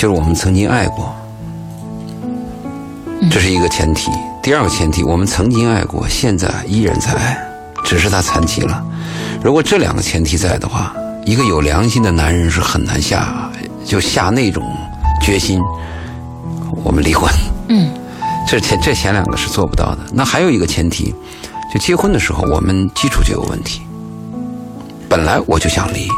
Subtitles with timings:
[0.00, 1.14] 就是我们曾经爱过，
[3.30, 4.10] 这是一个前提。
[4.42, 7.38] 第二个前提，我们曾经爱过，现在依然在爱，
[7.84, 8.82] 只是他残疾了。
[9.44, 10.94] 如果这两个前提在的话，
[11.26, 13.50] 一个有良心的男人是很难下
[13.84, 14.64] 就下那种
[15.20, 15.60] 决心，
[16.82, 17.30] 我们离婚。
[17.68, 17.92] 嗯，
[18.48, 19.98] 这前这前两个是做不到的。
[20.14, 21.14] 那还有一个前提，
[21.74, 23.82] 就结婚的时候，我们基础就有问题。
[25.10, 26.08] 本来我就想离，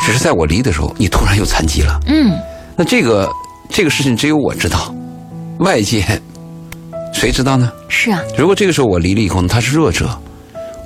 [0.00, 1.98] 只是在我离的时候，你突然又残疾了。
[2.08, 2.30] 嗯，
[2.76, 3.30] 那这个
[3.68, 4.94] 这个事情只有我知道，
[5.58, 6.04] 外界
[7.12, 7.70] 谁知道呢？
[7.88, 10.08] 是啊，如果这个时候我离了以后呢，他是弱者，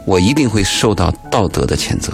[0.04, 2.12] 我一定会受到道德的谴责，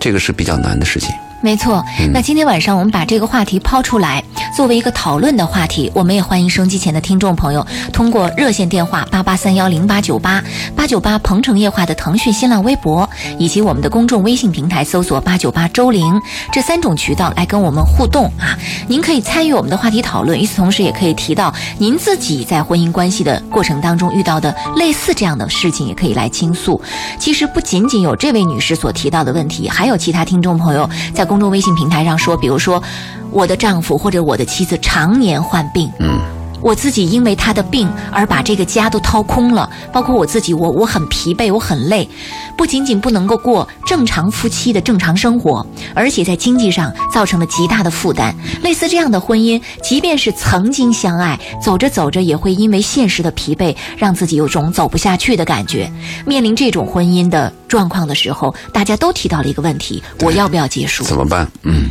[0.00, 1.10] 这个是比较难的事情。
[1.40, 1.84] 没错。
[2.12, 4.22] 那今天晚上我们把这个话题抛出来，
[4.56, 10.42] 作为一个讨论的话题，我们也欢迎收音机前的听众朋友通过热线电话八八三幺零八九八
[10.74, 16.20] 八九八鹏城夜话的腾讯、新浪微博以及我们的公众微信平台搜索八九八周玲
[16.52, 18.58] 这三种渠道来跟我们互动啊。
[18.88, 26.80] 您可以参与我们的话题讨论，与此同时也可以提到您自己在婚姻关系的过程当中遇到的类似这样的事情，也可以来倾诉。
[27.16, 32.82] 其实不仅仅有这位女士所提到的问题，还有其他听众朋友在公众微信平台上说，比如说
[33.30, 36.18] 我的丈夫或者我的妻子常年患病，嗯，
[36.60, 42.08] 我自己因为他的病而把这个家都掏空了，包括我自己，我我很疲惫，我很累，
[42.56, 45.64] 不仅仅不能够过正常夫妻的正常生活，
[45.94, 48.34] 而且在经济上造成了极大的负担。
[48.62, 55.90] 类似这样的婚姻，即便是曾经相爱，走着走着也会因为现实的疲惫，让自己有种走不下去的感觉。
[56.26, 61.04] 面临这种婚姻的状况的时候，大家都提到了一个问题：我要不要结束？
[61.04, 61.48] 怎么办？
[61.62, 61.90] 嗯，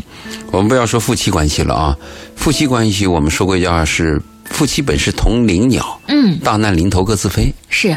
[0.52, 1.96] 我们不要说夫妻关系了啊，
[2.36, 7.54] 夫妻关系我们说过一句话是夫妻本是同林鸟，嗯，大难临头各自飞。
[7.70, 7.96] 是，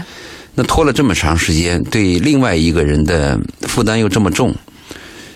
[0.54, 4.54] 那拖了这么长时间，对另外一个人的负担又这么重，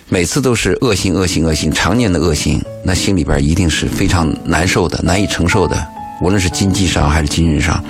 [0.09, 5.87] 每次都是恶性、恶性、恶性，常年的恶性，那心里边一定是非常难受的、难以承受的，
[6.21, 7.83] 无论是经济上还是精神上。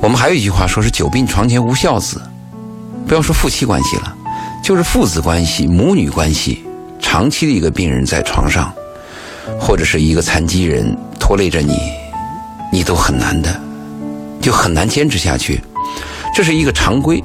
[0.00, 2.20] 我们还有一句话说是“久病床前无孝子”，
[3.06, 4.16] 不要说夫妻关系了，
[4.64, 6.64] 就是父子关系、母女关系，
[6.98, 8.72] 长期的一个病人在床上，
[9.60, 11.76] 或者是一个残疾人拖累着你，
[12.70, 13.60] 你都很难的，
[14.40, 15.60] 就很难坚持下去。
[16.34, 17.22] 这是一个常规。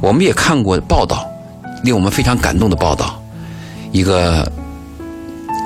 [0.00, 1.26] 我们也看过报道，
[1.82, 3.20] 令我们非常感动的报道，
[3.90, 4.50] 一个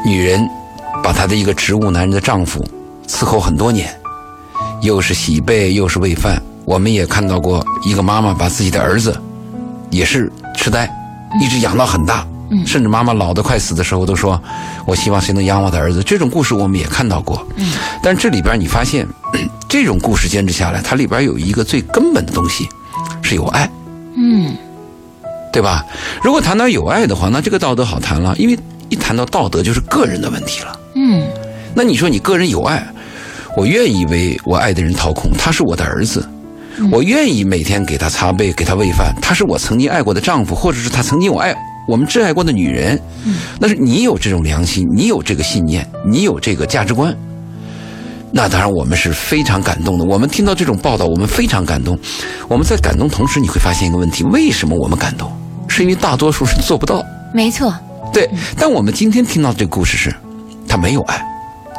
[0.07, 0.49] 女人
[1.03, 2.65] 把她的一个植物男人的丈夫
[3.07, 3.95] 伺候很多年，
[4.81, 6.43] 又是洗被又是喂饭。
[6.65, 9.21] 我们也看到过一个妈妈把自己的儿子
[9.91, 10.89] 也是痴呆，
[11.41, 12.27] 一直养到很大，
[12.67, 14.41] 甚至妈妈老得快死的时候都说
[14.87, 17.47] ：“我希望谁能养我的儿子。”这种故事我们也看到过。
[17.57, 19.07] 嗯但这里边你发现，
[19.69, 22.69] 这种故事坚持下来，它里边有一个最根本的东西，
[23.23, 23.71] 是有爱。
[24.17, 24.55] 嗯，
[25.53, 25.85] 对吧？
[26.23, 28.59] 如果谈到有爱的话，那这个道德好谈了，因为
[28.89, 30.81] 一谈到道德就是个人的问题了。
[30.95, 31.27] 嗯，
[31.75, 32.85] 那你说你个人有爱，
[33.57, 36.29] 我愿意为我爱的人掏空，他是我的儿子，
[36.91, 41.55] 我愿意每天给他擦背，给他喂饭，他是我曾经爱过的丈夫，或者是他曾经我爱
[41.87, 43.01] 我们挚爱过的女人。
[43.59, 47.17] 那是你有这种良心，你有这个信念，你有这个价值观。
[48.33, 50.05] 那当然，我们是非常感动的。
[50.05, 51.99] 我们听到这种报道，我们非常感动。
[52.49, 55.31] 我们在感动同时，你会发现一个问题：为什么我们感动？
[55.69, 57.05] 是因为大多数人做不到。
[57.35, 57.75] 没错。
[58.13, 58.29] 对，
[58.59, 60.15] 但我们今天听到这个故事是，
[60.67, 61.23] 他没有爱，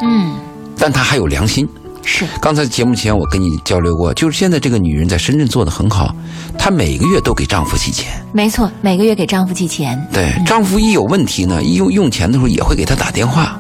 [0.02, 0.36] 嗯，
[0.78, 1.68] 但他还有良心。
[2.06, 6.14] 是，刚才节目前我跟你交流过，就是现在这个女人在深圳做的很好，
[6.58, 8.12] 她每个月都给丈夫寄钱。
[8.34, 10.00] 没错，每个月给丈夫寄钱。
[10.12, 13.60] 对，丈夫一有问题呢，一用用钱的时候也会给她打电话，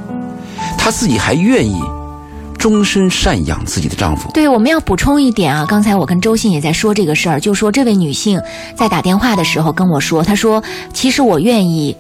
[0.78, 1.82] 她自己还愿意
[2.58, 4.30] 终身赡养自己的丈夫。
[4.34, 8.42] 对，我们要补充一点啊，刚才我跟周信也在说这个事儿，就说这位女性
[8.76, 10.62] 在打电话的时候跟我说，她说
[10.94, 11.96] 其实我愿意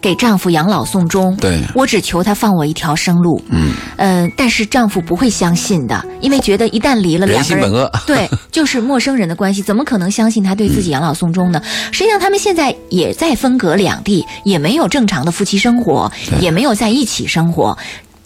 [0.00, 3.42] 给丈夫养老送终，对我只求他放我一条生路。
[3.48, 7.90] 嗯，呃，但是丈夫不会相信的，因为觉得一旦离了人两个人，心本恶。
[8.06, 11.60] 对，就是陌生人的关系，怎么可能相信他对自己养老送终呢？
[11.92, 17.76] 实际上，他们现在也在分隔两地，也没有正常的夫妻生活，也没有在一起生活，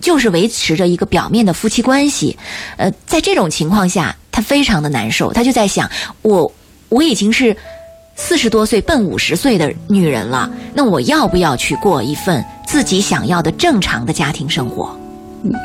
[0.01, 2.37] 就是维持着一个表面的夫妻关系。
[2.77, 5.89] 呃，在这种情况下，他非常的难受，他就在想，
[6.23, 6.51] 我
[6.89, 7.57] 我已经是
[8.23, 14.95] 四十多岁奔五十岁的女人了，那我要不要去过一份自己想要的正常的家庭生活？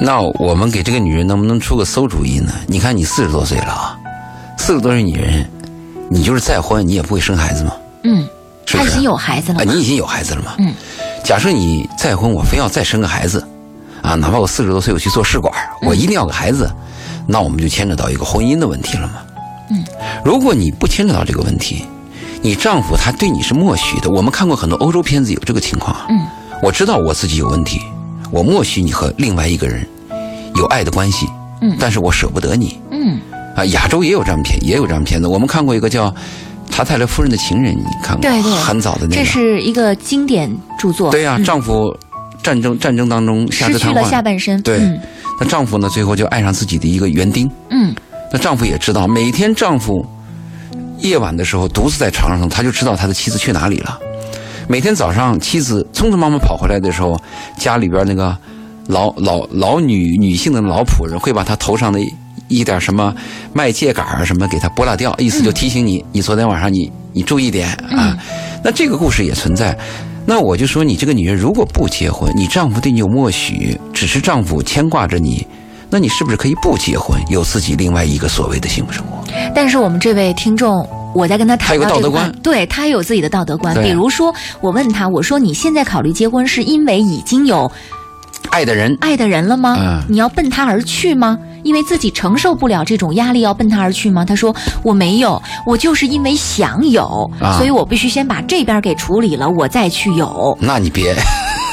[0.02, 2.54] 那我们给这个女人能不能出个馊主意呢？
[2.66, 4.00] 你看你四十多岁了啊，
[4.57, 5.46] 四十多岁女人，
[6.10, 7.74] 你就是再婚，你也不会生孩子吗？
[8.04, 8.25] 嗯，
[8.66, 8.90] 是不是？
[8.90, 10.56] 他已经有孩子了啊，你已经有孩子了吗？
[10.57, 10.74] 嗯。
[11.25, 13.46] 假设你再婚，我非要再生个孩子，
[14.02, 16.72] 啊，哪怕我四十多岁我去做试管，我一定要个孩子，
[17.28, 19.16] 那我们就牵扯到一个婚姻的问题了嘛。
[19.69, 19.84] 嗯。
[20.24, 21.86] 如果你不牵扯到这个问题，
[22.45, 24.09] 你丈夫他对你是默许的。
[24.12, 26.06] 我们看过很多欧洲片子有这个情况啊。
[26.09, 26.27] 嗯。
[26.62, 27.81] 我知道我自己有问题，
[28.30, 29.83] 我默许你和另外一个人
[30.56, 31.25] 有爱的关系，
[31.63, 33.19] 嗯但是我舍不得你嗯，
[33.56, 33.65] 啊。
[33.65, 35.27] 亚洲也有这样片，也有这样片子。
[35.27, 36.12] 我们看过一个叫
[36.69, 38.21] 《查泰勒夫人的情人》，你看过？
[38.21, 39.25] 对对很早的那这个。
[39.25, 41.09] 是一个经典著作。
[41.09, 41.92] 对呀、嗯丈夫
[42.44, 44.62] 战争战争当中下失去了肢瘫痪，下半身。
[44.62, 45.00] 对嗯
[45.39, 47.50] 那丈夫呢最后就爱上自己的一个园丁。
[47.71, 47.92] 嗯
[48.31, 50.06] 那丈夫也知道，每天丈夫
[51.00, 54.00] 夜晚的时候独自在床上，他就知道他的妻子去哪里了。
[54.68, 57.19] 每天早上，妻子匆匆忙忙跑回来的时候，
[57.57, 58.36] 家里边那个
[58.88, 62.00] 老老老女女性的老仆人会把他头上的
[62.47, 63.13] 一点什么
[63.53, 68.18] 麦秸秆啊什么给他拨拉掉，意思就提醒你，你昨天晚上你你注意点啊。
[68.63, 69.77] 那这个故事也存在。
[70.25, 75.45] 那我就说，你这个女人如果不结婚，你丈夫对你有默许，只是丈夫牵挂着你，
[75.95, 79.24] 那你是不是可以不结婚，有自己另外一个所谓的幸福生活？
[79.56, 83.74] 但是我们这位听众，我在跟他谈到这个话道德观，对他有自己的道德观。
[83.81, 87.71] 比如说，我问他，我说你现在考虑结婚，是因为已经有
[88.50, 89.77] 爱的人，爱的人了吗？
[89.80, 91.39] 嗯你要奔他而去吗？
[91.63, 94.25] 因为自己承受不了这种压力，要奔他而去吗？
[94.25, 94.53] 他说
[94.83, 100.57] 我没有，我就是因为想有，啊所以我必须先把这边给处理了，我再去有。
[100.59, 101.15] 那你别，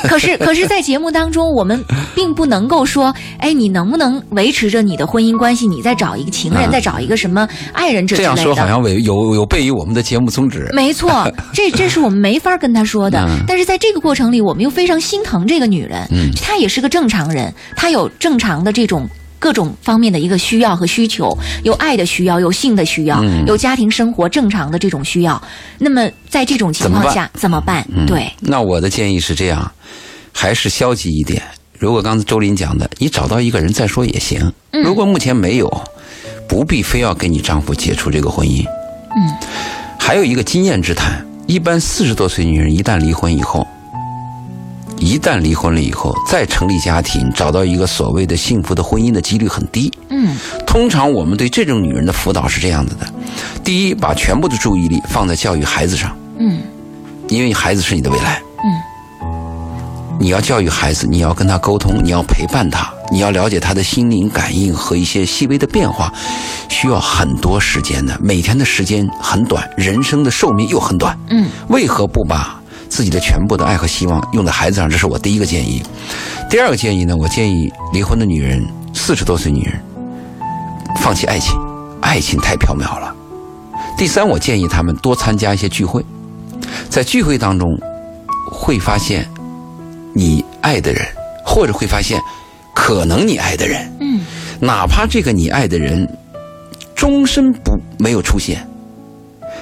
[0.09, 1.83] 可是，可是，在节目当中，我们
[2.15, 5.67] 并不能够说，哎，你能不能维持着你的婚姻关系？
[5.67, 8.35] 你再找一个情人，啊再找一个什么爱人者之类的。
[8.35, 10.69] 这样说好像违有有悖于我们的节目宗旨。
[10.73, 13.19] 没错， 这这是我们没法跟他说的。
[13.29, 16.07] 嗯但是在这个过程里，我们又非常心疼这个女人。
[16.11, 19.09] 嗯她也是个正常人，她有正常的这种。
[19.39, 25.43] 各种方面的一个需要和需求，有爱的需要，有性的需要，嗯有家庭生活正常的这种需要。
[25.79, 27.85] 那么在这种情况下怎么办？
[27.93, 29.69] 嗯对，那我的建议是这样，
[30.33, 31.43] 还是消极一点。
[31.79, 34.53] 如果刚才周林讲的，你找到一个人再说也行。
[34.73, 35.83] 嗯如果目前没有，
[36.49, 38.65] 不必非要跟你丈夫解除这个婚姻。
[39.15, 39.35] 嗯，
[39.99, 43.67] 还有一个经验之谈，一般四十多岁女人一旦离婚以后，
[44.99, 49.93] 一旦离婚了以后，再成立家庭，找到一个所谓的幸福的婚姻的几率很低。
[50.09, 50.37] 嗯
[50.67, 53.07] 通常我们对这种女人的辅导是这样子的：
[53.63, 56.61] 第一，把全部的注意力放在教育孩子上，嗯
[57.29, 58.41] 因为孩子是你的未来。
[58.65, 58.71] 嗯，
[60.23, 66.15] 你要教育孩子，你要跟他沟通，你要陪伴他，你要了解他的心灵感应和一些细微的变化，
[66.69, 68.17] 需要很多时间的。
[68.23, 71.19] 每天的时间很短，人生的寿命又很短。
[71.29, 72.57] 嗯，为何不把
[72.89, 74.89] 自己的全部的爱和希望用在孩子上？
[74.89, 75.83] 这是我第一个建议。
[76.49, 78.65] 第二个建议呢，我建议离婚的女人，
[78.95, 79.83] 四十多岁女人，
[81.01, 81.59] 放弃爱情，
[82.01, 83.13] 爱情太缥缈了。
[83.99, 86.07] 第三，我建议他们多参加一些聚会，
[86.89, 87.69] 在聚会当中
[88.53, 89.29] 会发现
[90.15, 91.07] 你爱的人，
[91.45, 92.21] 或者会发现
[92.75, 94.21] 可能你爱的人，嗯
[94.61, 96.09] 哪怕这个你爱的人
[96.95, 98.67] 终身不没有出现，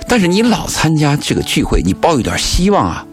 [0.07, 3.07] 但是你老参加这个聚会，你抱有点希望啊，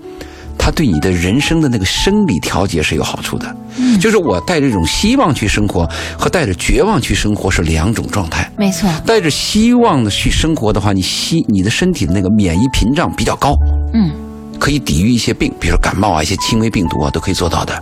[0.58, 3.56] 他对你的人生的那个生理调节是有好处的。
[3.78, 5.88] 嗯，就是我带着一种希望去生活，
[6.18, 8.52] 和带着绝望去生活是两种状态。
[8.58, 8.90] 没错。
[9.06, 13.54] 带着希望的去生活的话，你希你的身体的那个免疫屏障比较高，
[13.94, 14.12] 嗯
[14.60, 17.82] 可以抵御一些病，比如说感冒啊，一些轻微病毒啊，都可以做到的。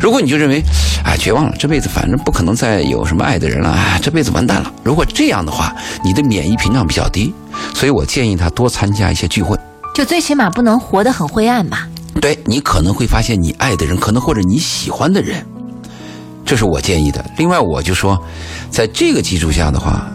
[0.00, 0.62] 如果你就认为，
[1.04, 4.72] 哎，绝望了，这辈子反正不可能再有什么爱的人了，哎，这辈子完蛋了。
[4.82, 5.74] 如果这样的话，
[6.04, 7.32] 你的免疫屏障比较低，
[7.74, 9.58] 所以我建议他多参加一些聚会。
[9.94, 11.88] 就最起码不能活得很灰暗吧。
[12.20, 15.44] 对你可能会发现你爱的人，可能或者你喜欢的人，
[16.44, 17.24] 这是我建议的。
[17.38, 18.20] 另外，我就说，
[18.70, 20.06] 在这个基础下的话，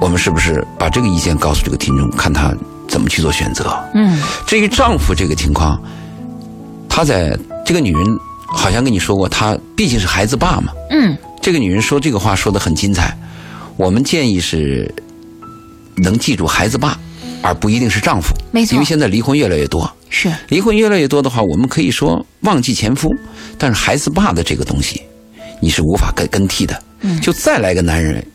[0.00, 2.52] 我们是不是把这个意见告诉这个听众，看他
[2.88, 3.76] 怎么去做选择？
[3.94, 5.80] 嗯至于丈夫这个情况，
[6.88, 10.72] 他在这个女人好像跟你说过，他毕竟是孩子爸嘛。
[10.90, 13.16] 嗯这个女人说这个话说的很精彩，
[13.76, 14.92] 我们建议是
[15.96, 16.98] 能记住孩子爸，
[17.42, 18.34] 而不一定是丈夫。
[18.50, 23.14] 没错因为现在离婚越来越多，是离婚越来越多的话，我们可以说忘记前夫，
[23.56, 25.02] 但是孩子爸的这个东西，
[25.60, 26.82] 你是无法更更替的。
[27.02, 28.26] 嗯就再来个男人，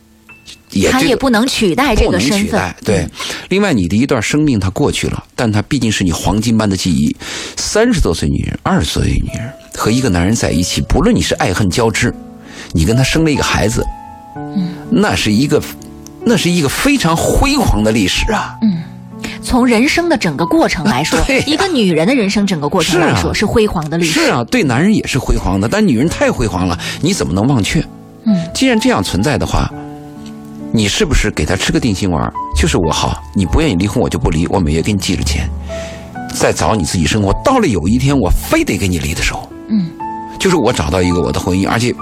[0.72, 2.74] 也他也不能取代这个身份。
[2.84, 3.06] 对，
[3.48, 7.14] 另外你的一段生命它过去了，但它毕竟是你黄金般的记忆。
[7.56, 12.14] 三十多岁女人、二十多岁女人和一个男人在一起，不论你是爱恨交织，
[12.72, 13.86] 你跟他生了一个孩子，
[14.36, 15.62] 嗯，那是一个，
[16.24, 18.56] 那是一个非常辉煌的历史啊。
[18.62, 18.82] 嗯
[19.40, 24.12] 从人生的整个过程来说， 一个女人的人生整个过程来说是是辉煌的历史。
[24.12, 27.84] 是啊，对男人也是辉煌的，但女人太辉煌了，你怎么能忘却？
[28.24, 29.70] 嗯，既然这样存在的话，
[30.72, 32.32] 你是不是给他吃个定心丸？
[32.56, 35.48] 就是我好，你不愿意离婚，我就不离，我每月给你寄着钱，
[36.34, 37.32] 再找你自己生活。
[37.44, 39.90] 到了有一天我非得跟你离的时候，嗯，
[40.38, 41.94] 就是我找到一个我的婚姻，而且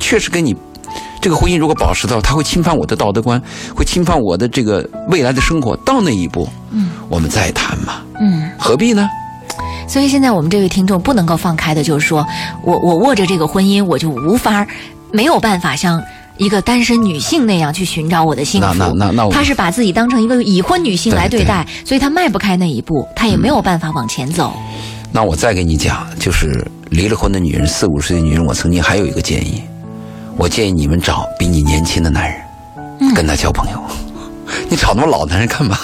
[0.00, 0.56] 确实跟你
[1.20, 3.40] 这个婚姻如果保持到，他会侵犯我的道德观，
[3.74, 5.76] 会侵犯我的这个未来的生活。
[5.78, 9.08] 到那一步，嗯，我们再谈嘛，嗯，何必呢？
[9.86, 12.26] 所以现在我们这位听众不能够放开的，就是说
[12.64, 14.66] 我我握着这个婚姻，我就无法
[15.12, 16.02] 没有办法像
[16.36, 18.66] 一个单身女性那样去寻找我的幸福。
[18.66, 24.52] 那那那那我他是把自己当成一个已婚女性来对待，所以她迈不开那一步，她也没有办法往前走。
[25.12, 29.62] 那我再给你讲，就是离了婚的女人，四五十岁的女人，我曾经还有一个建议，
[30.36, 33.82] 我建议你们找比你年轻的男人，跟他交朋友。
[34.70, 35.76] 你找那么老男人干嘛？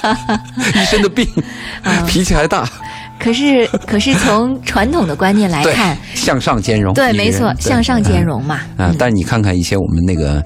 [0.74, 1.26] 一身的病，
[2.06, 2.68] 脾气还大。
[3.20, 6.94] 可是， 可是从传统的观念来看，向上兼容。
[6.94, 8.60] 对，没错，向上兼容嘛。
[8.76, 10.42] 啊，但是你看看一些我们那个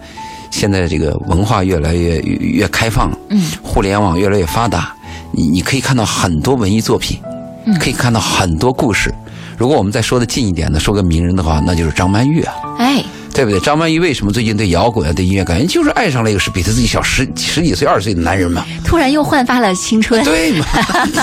[0.51, 4.93] 现在这个文化越来越越开放，嗯，互联网越来越发达，
[5.33, 7.19] 你你可以看到很多文艺作品，
[7.65, 9.15] 嗯，可以看到很多故事。
[9.57, 12.55] 如果我们再说的近一点的，说个名人的话，那就是张曼玉啊。
[12.79, 13.05] 哎。
[13.35, 13.61] 对不对？
[13.61, 18.65] 张曼玉为什么最近对摇滚啊、对音乐感觉就是爱上了一个是比她自己小十十几岁、二十岁的男人嘛？
[18.85, 20.67] 突然又焕发了青春，对嘛？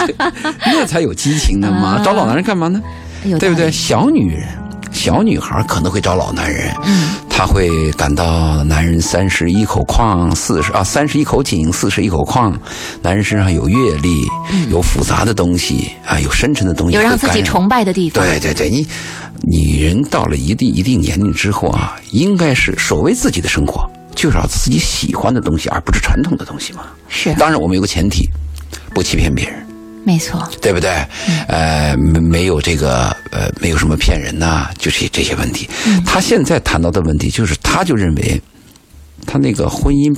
[0.65, 2.01] 那才有激情呢嘛！
[2.03, 2.81] 找老男人干嘛呢？
[3.39, 3.71] 对不对？
[3.71, 4.47] 小女人、
[4.91, 12.59] 小女孩可能会找老男人，嗯，她会感到男人三十一口矿，四十啊三十一口井，四十一口矿，
[13.01, 14.27] 男人身上有阅历，
[14.69, 18.25] 有复杂的东西啊，有深沉的东西，有让自己崇拜的地方。
[18.25, 18.85] 对对对，你。
[19.49, 26.83] 女人到了一定一定年龄之后啊，应该是所谓自己的生活，就找自己喜欢的东西，而不是传统的东西嘛。
[27.09, 27.33] 是。
[27.35, 28.29] 当然，我们有个前提，
[28.93, 29.65] 不欺骗别人。
[30.03, 30.47] 没错。
[30.61, 30.89] 对不对？
[31.47, 35.67] 呃，没没有这个呃，没有什么骗人呐，就是这些问题。
[36.05, 38.41] 他现在谈到的问题，就是他就认为，
[39.25, 40.15] 他那个婚姻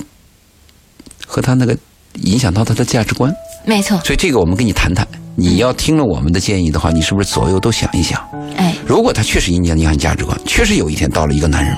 [1.26, 1.76] 和他那个
[2.22, 3.32] 影响到他的价值观。
[3.64, 3.98] 没错。
[4.04, 5.06] 所以这个我们跟你谈谈。
[5.36, 8.20] 你要听了我们的建议的话，你是不是左右都想一想？
[8.56, 11.76] 哎，如果他确实影响你价值观，确实有一天到了一个男人，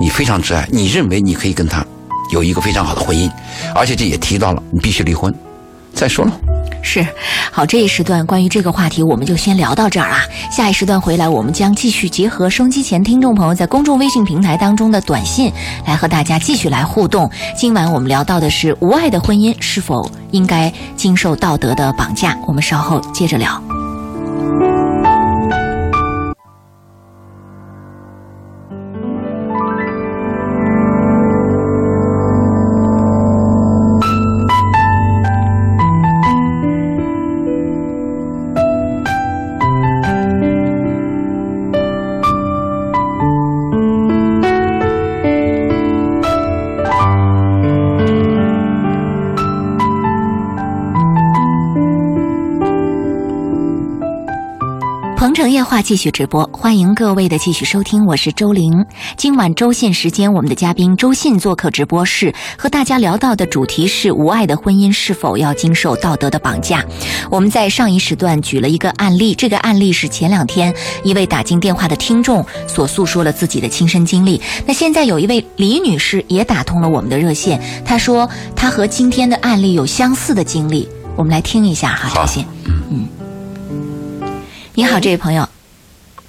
[0.00, 1.84] 你非常挚爱，你认为你可以跟他
[2.32, 3.30] 有一个非常好的婚姻，
[3.74, 5.34] 而且这也提到了你必须离婚，
[5.92, 6.32] 再说了。
[6.80, 7.04] 是，
[7.50, 10.20] 好，这一时段关于这个话题，我们就先聊到这儿啊。
[10.50, 15.52] 下一时段回来，我们将继续结合收机前听众朋友在公众微信平台当中的短信，
[15.86, 17.28] 来和大家继续来互动。
[17.56, 22.38] 今晚我们聊到的是无爱的婚姻是否应该经受道德的绑架？
[22.46, 23.60] 我们稍后接着聊。
[55.78, 58.84] 话继续直播，欢迎各位的继续收听，我是周玲。
[59.16, 66.84] 今晚周信时间，我们的嘉宾周信做客直播室，和大家聊到的主题是无爱的婚姻是否要经受道德的绑架。
[67.30, 74.42] 我们在上一时段举了一个案例，这个案例是前两天一位打进电话的听众所诉说了自己的亲身经历。
[74.66, 82.44] 那现在有一位李女士也打通了我们的热线，她说她和今天的案例有相似的经历，我们来听一下哈，周信。
[82.90, 83.06] 嗯。
[84.74, 85.48] 你好，这位朋友。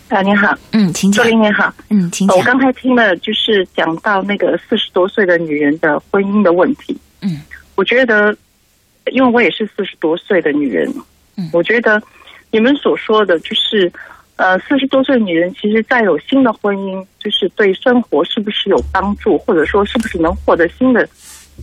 [0.10, 0.58] 啊，你好。
[0.72, 1.24] 嗯，请讲。
[1.24, 1.72] 周林，你好。
[1.90, 2.36] 嗯，请讲。
[2.36, 6.98] 我刚才听了，就是讲到那个四十多岁的女人的婚姻的问题。
[7.22, 7.42] 嗯，
[7.76, 8.36] 我觉得，
[9.12, 10.92] 因为我也是四十多岁的女人。
[11.38, 12.02] 嗯，我觉得
[12.50, 13.92] 你们所说的，就是
[14.38, 21.08] 呃，四十多岁的女人，其实再有新的婚姻，就是对生活是不是有帮助，或者说是不是能获得新的，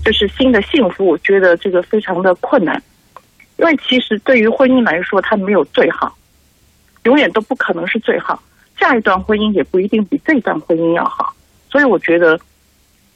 [0.04, 1.04] 就是新的幸福？
[1.04, 2.80] 我觉得这个非常的困难，
[3.56, 6.16] 因为其实对于婚姻来说，它没有最好。
[7.06, 8.42] 永远都不可能是最好，
[8.76, 11.32] 下一段婚姻也不一定比这段婚姻要好。
[11.70, 12.38] 所以我觉得，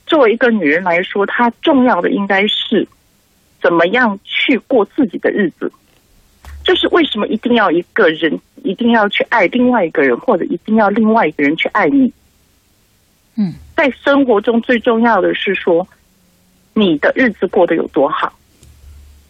[0.07, 2.87] 作为一个女人来说，她重要的应该是
[3.61, 5.71] 怎么样去过自己的日子。
[6.63, 12.13] 就是为什么一定要一个人一定要去爱另外一个人，或者一定要另外一个人去爱你？
[13.35, 15.89] 嗯，在生活中最重要的是说，
[16.75, 18.33] 你的日子过得有多好，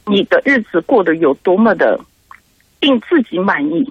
[0.04, 1.98] 你的日子过得有多么的
[2.80, 3.90] 令自己满意。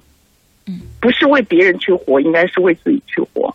[0.99, 3.53] 不是为别人去活，应该是为自己去活。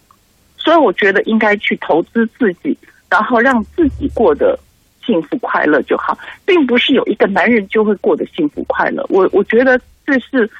[0.56, 2.76] 所以我觉得应该去投资自己，
[3.10, 4.58] 然后让自己过得
[5.04, 9.04] 幸福快乐就好，并不是有一个男人就会过得幸福快乐。
[9.10, 10.50] 我我觉得这是，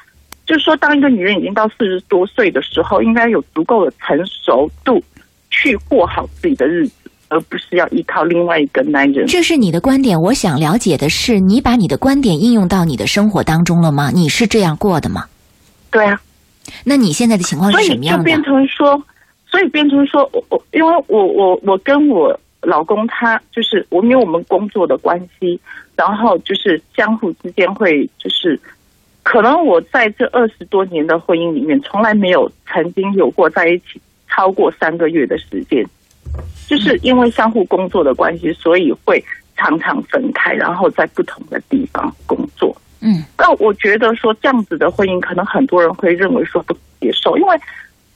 [0.45, 5.03] 就是说，当一个女人已经到四十多岁的时候，应该有足够的成熟度
[5.51, 9.27] 去过好自己的日子，而不是要依靠另外一个男人。
[9.27, 10.21] 这是你的观点。
[10.21, 14.11] 我想了解的是，你把你的观点应用到你的生活当中了吗？
[14.11, 15.25] 你是这样过的吗？
[15.91, 16.21] 对啊。
[16.85, 18.25] 那你现在的情况是什么样的？
[18.25, 19.03] 所以就变成说，
[19.47, 25.61] 所以变成说，我我因为我我我跟我老公他就是我，因为我们工作的关系，
[25.97, 28.59] 然后就是相互之间会就是
[29.23, 35.87] 可能我在这二十多年的婚姻里面，从来没有曾经有过在一起超过三个月的时间，
[36.67, 39.23] 就是因为相互工作的关系，所以会
[39.57, 42.75] 常常分开，然后在不同的地方工作。
[43.07, 47.55] 嗯，那我觉得说这样子的婚姻，可能很多人会认为说不接受，因为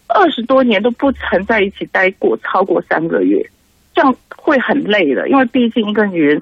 [0.07, 3.39] 二十多年都不曾在一起待过超过三个月，
[3.95, 5.29] 这样会很累的。
[5.29, 6.41] 因为毕竟一个女人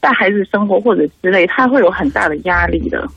[0.00, 3.08] 带孩子生活或者之类，她会有很大的压力的。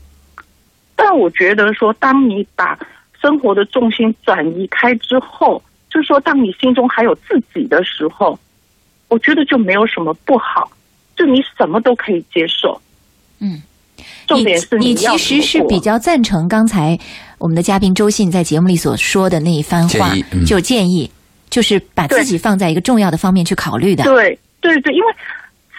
[0.96, 2.78] 但我觉得说，当你把
[3.20, 8.38] 生活的重心转移开之后，就是说，当你心中还有自己的时候，
[9.08, 10.72] 我觉得就没有什么不好，
[11.14, 12.80] 就你什么都可以接受。
[13.38, 13.60] 嗯，
[14.26, 16.98] 重点是你要其实是比较赞成刚才
[17.38, 21.10] 我们的嘉宾周信在节目里所说的那一番话建，嗯就建议
[21.50, 24.04] 就是把自己放在一个重要的方面去考虑的。
[24.04, 25.06] 对对对，因为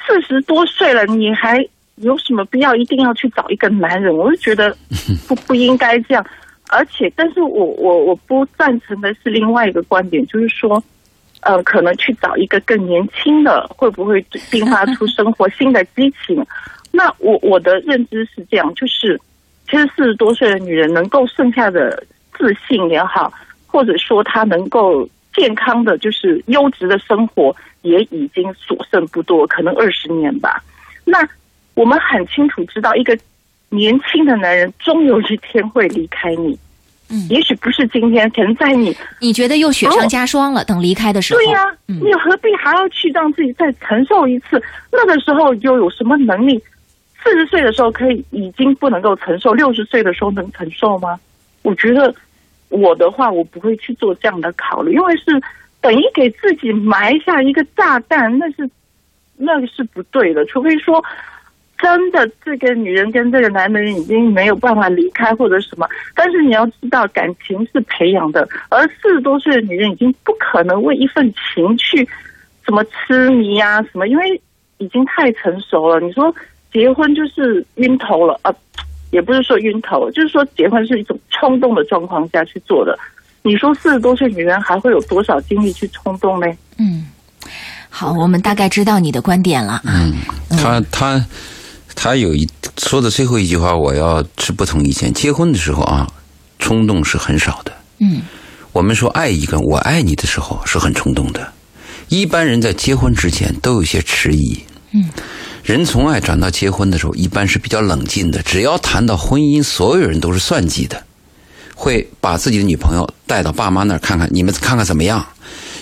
[0.05, 1.57] 四十多岁了，你还
[1.95, 4.15] 有什么必要一定要去找一个男人？
[4.15, 4.75] 我就觉得
[5.27, 6.25] 不不应该这样。
[6.69, 10.83] 而且，但是我我我不赞成的是另外一个观点，就是说，
[11.41, 16.43] 呃，可能去找一个更年轻的，会不会迸发出生活新的激情？
[16.95, 19.19] 那我我的认知是这样，就是
[19.67, 22.03] 其实四十多岁的女人能够剩下的
[22.37, 23.33] 自信也好，
[23.65, 30.63] 或者说她能够健康的，就是优质的生活，也已经所剩不多，可能二十年吧。
[31.03, 31.17] 那
[31.73, 33.17] 我们很清楚知道，一个
[33.69, 36.57] 年轻的男人终有一天会离开你。
[37.09, 40.63] 嗯也许不是今天，可能在你你觉得又雪上加霜了？
[40.63, 44.61] 等离开的时候，对呀、嗯你何必还要去让自己再承受一次？
[44.91, 46.61] 那个时候又有什么能力？
[47.23, 51.17] 四十岁的时候可以已经不能够承受，六十岁的时候能承受吗？
[51.61, 52.13] 我觉得
[52.69, 55.23] 我的话，我不会去做这样的考虑，因为是
[55.79, 58.69] 等于给自己埋下一个炸弹，那是
[59.37, 60.45] 那个是不对的。
[60.45, 61.03] 除非说
[61.77, 72.07] 真的这个女人跟这个男人已经没有办法离开或者什么，但是你要知道感情是培养的，而四十多岁的女人已经不可能为一份情去
[72.65, 74.41] 什么痴迷啊什么，因为
[74.77, 75.99] 已经太成熟了。
[75.99, 76.33] 你说
[76.73, 78.53] 结婚就是晕头了啊？
[79.11, 82.97] 也不是说晕头，就是说结婚是一种冲动的状况下去做的。
[83.43, 86.47] 你说四十多岁女人还会有多少精力去冲动呢？
[86.77, 87.05] 嗯，
[87.89, 89.81] 好，我们大概知道你的观点了。
[89.85, 90.15] 嗯，
[90.49, 91.23] 他他
[91.93, 95.13] 他有一说的最后一句话，我要持不同意见。
[95.13, 96.07] 结婚的时候啊，
[96.57, 97.71] 冲动是很少的。
[97.99, 98.21] 嗯
[98.71, 101.53] 我们说爱一个人，我爱你的时候是很冲动的。
[102.07, 104.59] 一般人在结婚之前都有些迟疑。
[104.93, 105.07] 嗯，
[105.63, 108.41] 人从爱转到结婚的时候，一般是比较冷静的。
[108.43, 111.01] 只要谈到婚姻，所有人都是算计的，
[111.73, 115.25] 会把自己的女朋友带到爸妈那儿看看，你们看看怎么样？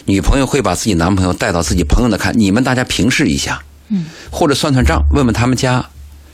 [0.05, 3.59] 女朋友会把自己男朋友带到自己朋友那儿看，你们大家平视一下。
[3.89, 5.83] 嗯，或者算算账，问问他们家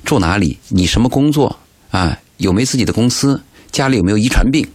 [0.04, 1.58] 住哪里，你什么工作
[1.90, 2.18] 啊？
[2.36, 3.42] 有没自己的公司？
[3.72, 4.68] 家里有没有遗传病？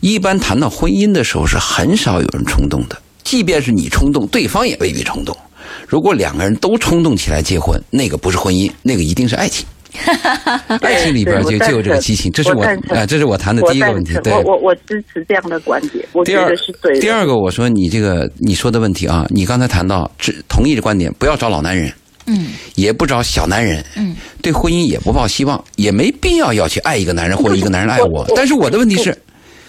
[0.00, 2.96] 一般谈到婚姻的时候，是很少有人冲动的。
[3.22, 5.36] 即便是你冲动，对方也未必冲动。
[5.86, 9.66] 如果两个人都冲动起来结婚，那个不是婚姻，那个一定是爱情。
[10.82, 14.12] 爱情里边就就有这个激情，这是我啊，这是我谈的第一个问题。
[14.24, 17.00] 对，我我我支持这样的观点，我觉第二得是对的。
[17.00, 21.92] 第二个，我说你这个你说的问题啊，你刚才谈到只同意的观点，不要找老男人，
[22.26, 28.32] 嗯也不找小男人，嗯，对婚姻也不抱希望，也没必要要去爱一个男人或者一个男人爱我我我。
[28.34, 29.16] 但是我的问题是，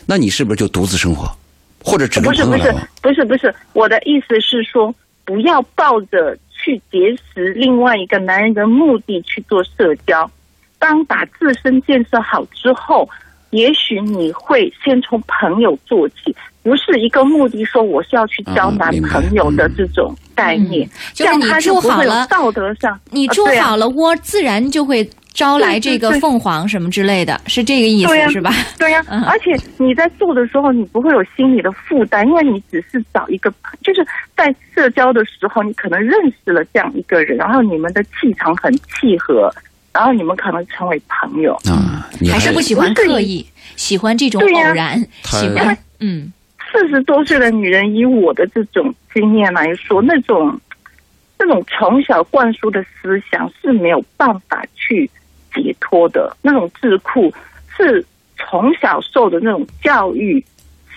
[0.08, 1.32] 那你是不是就独自生活，
[1.84, 2.88] 或者只跟不是不是朋友来往？
[2.99, 4.91] 不是不是，我的意思是说，
[5.25, 10.29] 不要抱着去结识另外一个男人的目的去做社交。
[10.77, 13.09] 当把自身建设好之后，
[13.49, 28.52] 也许你会先从朋友做起，不是一个目的说我是要去交男朋友的这种概念，嗯就是你住好了道德上，你住好了窝，自然就会招来这个凤凰什么之类的，是这个意思对呀是吧？
[28.80, 29.21] 对呀、 嗯。
[29.26, 34.04] 而且你在做的时候，你不会有心理的负担，因为你只是找一个，就是
[34.36, 39.54] 在社交的时候，你可能认识了这样一个人，然后你们的气场很契合，
[39.93, 41.54] 然后你们可能成为朋友。
[41.65, 43.45] 啊，你还是不喜欢刻意，
[43.76, 45.78] 喜欢这种对呀偶然，他喜欢。
[46.00, 46.32] 嗯
[46.74, 50.60] 四十多岁的女人，以我的这种经验来说，那种
[51.39, 55.10] 那种从小灌输的思想是没有办法去
[55.56, 57.34] 解脱的，那种智库
[57.76, 58.06] 是
[58.38, 60.44] 从小受的那种教育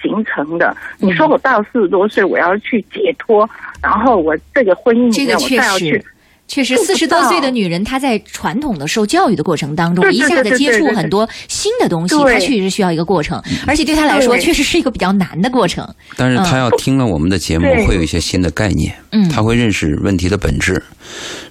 [0.02, 0.76] 形成的。
[0.98, 3.48] 你说我到四十多岁，我要去解脱，
[3.80, 6.04] 然后我这个婚姻里面我再要去。
[6.48, 15.86] 确实，四十多岁的女人，她在传统的受教育的过程当中，一下子接触很多新的东西，她确实需要一个过程，而且对她来说，确实是一个比较难的过程。
[16.16, 19.28] 但是她要听了我们的节目，会有一些新的概念，嗯。
[19.28, 20.82] 他会认识问题的本质。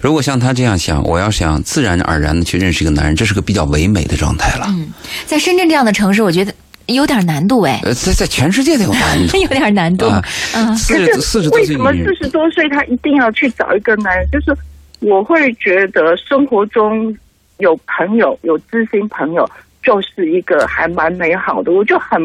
[0.02, 4.66] 如果像她这样想，我要想自然而然的去认识一个男人，这是个比较唯美的状态了。
[4.70, 4.90] 嗯，
[5.28, 6.52] 在深圳这样的城市，我觉得
[6.88, 9.38] 有点难度哎，呃，在在全世界都有难度。
[9.38, 10.08] 有点难度。
[10.08, 10.22] 啊。
[10.56, 10.76] 嗯。
[10.76, 14.28] 四十四十多岁为什么四十多岁他一定要去找一个男人？
[14.32, 14.58] 就是
[15.00, 17.16] 我会觉得生活中
[17.60, 19.50] 有朋友、有知心朋友，
[19.84, 21.72] 就是一个还蛮美好的。
[21.72, 22.20] 我就很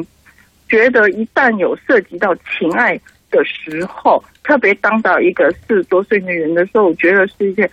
[0.68, 2.98] 觉得，一旦有涉及到情爱
[3.30, 7.70] 的时候，特别当到一个四十多岁女人的时候，我觉得是一件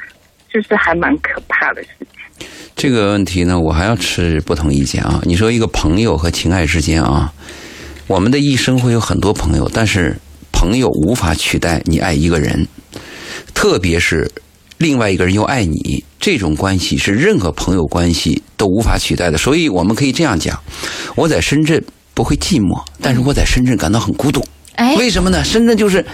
[0.51, 2.47] 就是还蛮可怕的事情。
[2.75, 5.21] 这个问题呢，我还要持不同意见啊。
[5.23, 7.33] 你说一个朋友和情爱之间啊，
[8.07, 10.15] 我们的一生会有很多朋友，但是
[10.51, 12.65] 朋友无法取代你爱一个人，
[13.53, 14.29] 特别是
[14.79, 19.37] 另外一个人又爱你，这种关系是任何朋友关系都无法取代的。
[19.37, 20.57] 所以我们可以这样讲：
[21.15, 24.41] 我在深圳不会寂寞，但是我在深圳感到很孤独。
[24.75, 25.43] 哎，为什么呢？
[25.43, 26.05] 深圳就是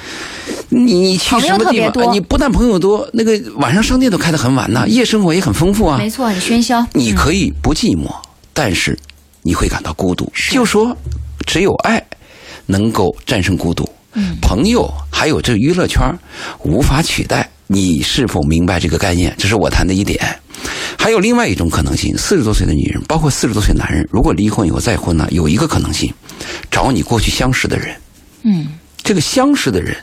[0.69, 5.99] 你你去什么地方，你不但朋友多，那个晚上商店都开得很晚呐，夜生活也很丰富啊。
[5.99, 6.83] 没错，很喧嚣。
[6.93, 8.11] 你嗯可以不寂寞，
[8.51, 8.97] 但是
[9.43, 10.27] 你会感到孤独。
[10.49, 10.97] 就说
[11.45, 12.03] 只有爱
[12.65, 13.87] 能够战胜孤独。
[14.13, 16.01] 嗯朋友还有这娱乐圈
[16.63, 17.47] 无法取代。
[17.67, 19.35] 你是否明白这个概念？
[19.37, 20.19] 这是我谈的一点。
[20.97, 26.11] 还有另外一种可能性：四十多岁的女人，包括四十多岁男人，如果离婚以后再婚呢，有一个可能性，
[26.71, 27.95] 找你过去相识的人。
[28.43, 28.67] 嗯
[29.03, 29.95] 这个相识的人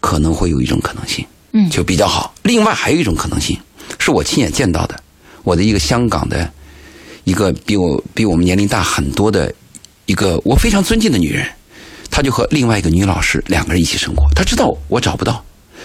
[0.00, 2.34] 可能会有一种可能性，嗯就比较好。
[2.42, 3.58] 另外还有一种可能性，
[3.98, 4.98] 是我亲眼见到的，
[5.42, 6.50] 我的一个香港的
[7.24, 9.52] 一个比我比我们年龄大很多的
[10.06, 11.46] 一个我非常尊敬的女人，
[12.10, 15.42] 她就和另外一个女老师两个人一起生活，她知道我找不到。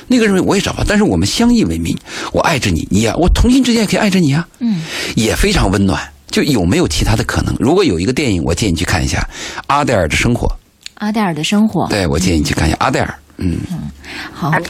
[0.08, 1.98] 那个人我也找不到，但是我们相依为命，
[2.32, 4.82] 我爱着你，你呀我同性之间也可以爱着你啊，嗯，
[5.16, 6.02] 也非常温暖。
[6.32, 7.56] 就有没有其他的可能？
[7.60, 9.18] 如果有一个电影，我建议你去看一下
[9.66, 10.48] 《阿黛尔的生活》。
[10.96, 11.88] 阿黛尔的生活。
[11.90, 13.20] 对，我建议你去看一下阿黛尔。
[13.40, 13.58] 嗯，
[14.34, 14.68] 好好，的，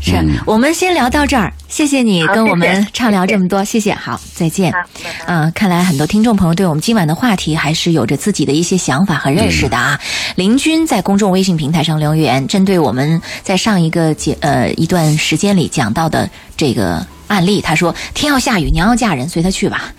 [0.00, 4.72] 是嗯我们先聊到这儿，谢谢你跟我们畅聊这么多，谢谢，好，再见。
[4.72, 5.34] 好，拜拜。
[5.34, 10.00] 啊，看来很多听众朋友对我们今晚的话题还是有着自己的一些想法和认识的啊。
[10.36, 19.92] 林军在公众微信平台上留言，针对我们在上一个节呃一段时间里讲到的这个案例，他说天要下雨，娘要嫁人，随他去吧。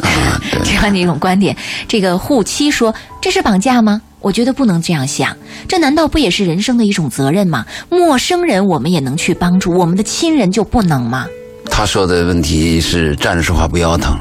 [0.00, 1.56] 啊， 这样的一种观点。
[1.88, 5.36] 这个护妻说：“这是绑架吗？”我觉得不能这样想，
[5.68, 7.64] 这难道不也是人生的一种责任吗？
[7.88, 11.28] 陌生人我们也能去帮助，我们的亲人就不能吗？
[11.70, 14.18] 他说的问题是站着说话不腰疼，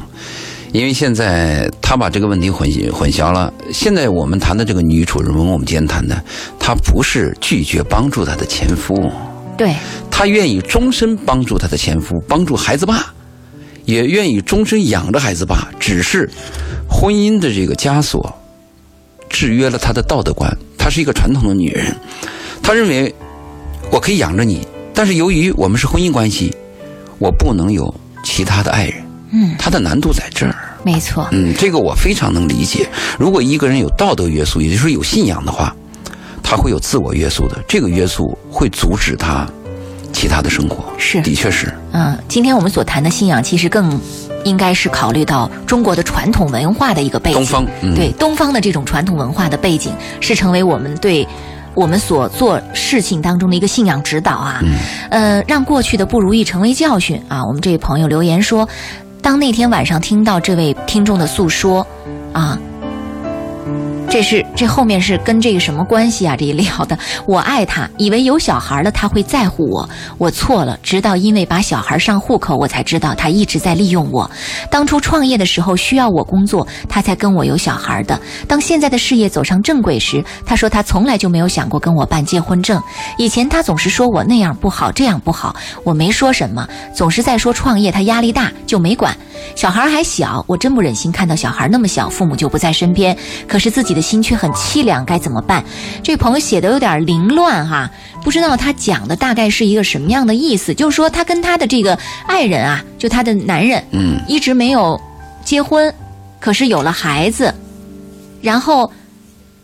[0.73, 3.51] 因为现在他把这个问题混混淆了。
[3.73, 6.23] 现在我们谈的这个女主人翁，我们今天谈的，
[6.59, 8.93] 她不是拒绝帮助她的前夫，
[9.57, 9.73] 对，
[10.11, 13.11] 她愿意终身帮助她的前夫，帮助孩子爸，
[13.85, 16.29] 也愿意终身养着孩子爸，只是
[16.87, 18.31] 婚姻的这个枷锁
[19.35, 20.49] 制约了她的道德观。
[20.77, 21.93] 她是一个传统的女人，
[22.63, 23.13] 她认为
[23.91, 26.55] 我可以养着你，但是由于我们是婚姻关系，
[27.19, 27.93] 我不能有
[28.23, 29.03] 其他的爱人。
[29.31, 30.55] 嗯，她的难度在这儿。
[30.83, 32.87] 没错，嗯，这个我非常能理解。
[33.19, 35.75] 如果一个人有道德约束，也就是说有信仰的话，
[36.41, 37.61] 他会有自我约束的。
[37.67, 39.45] 这个约束会阻止他
[40.13, 40.85] 其他的生活。
[40.97, 41.73] 是的确是。
[41.91, 43.99] 嗯，今天我们所谈的信仰，其实更
[44.45, 47.37] 应该是考虑到中国的传统文化的一个背景。
[47.37, 51.27] 东方嗯对东方的这种传统文化的背景，是成为我们对
[51.73, 54.61] 我们所做事情当中的一个信仰指导啊。
[55.09, 57.45] 呃，让过去的不如意成为教训啊。
[57.45, 58.67] 我们这位朋友留言说，
[59.21, 61.85] 当那天晚上听到这位听众的诉说，
[62.31, 62.57] 啊。
[64.15, 66.37] 这是这后面是跟这个什么关系啊？
[66.37, 66.97] 这一聊的，
[67.27, 70.79] 我爱他，以为有小孩了他会在乎我，我错了。
[70.81, 74.31] 直到因为把小孩上户口，我才知道他一直在利用我。
[74.71, 78.17] 当初创业的时候需要我工作，他才跟我有小孩的。
[78.47, 82.81] 当现在的事业走上正轨时，他说他从来就没有想过跟我办结婚证。
[83.17, 89.13] 以前他总是说我那样不好，这样不好，我没说什么，总是在说创业他压力大，就没管。
[89.55, 93.15] 小孩还小，我真不忍心看到小孩那么小，父母就不在身边。
[93.45, 95.63] 可是自己的心却很凄凉，该怎么办？
[96.03, 97.89] 这朋友写的有点凌乱哈，
[98.23, 100.73] 不知道他讲的大概是一个什么样的意思。
[100.75, 105.01] 就是说他跟他的这个爱人啊，就他的男人，嗯，一直没有
[105.43, 105.91] 结婚，
[106.39, 107.53] 可是有了孩子，
[108.41, 108.91] 然后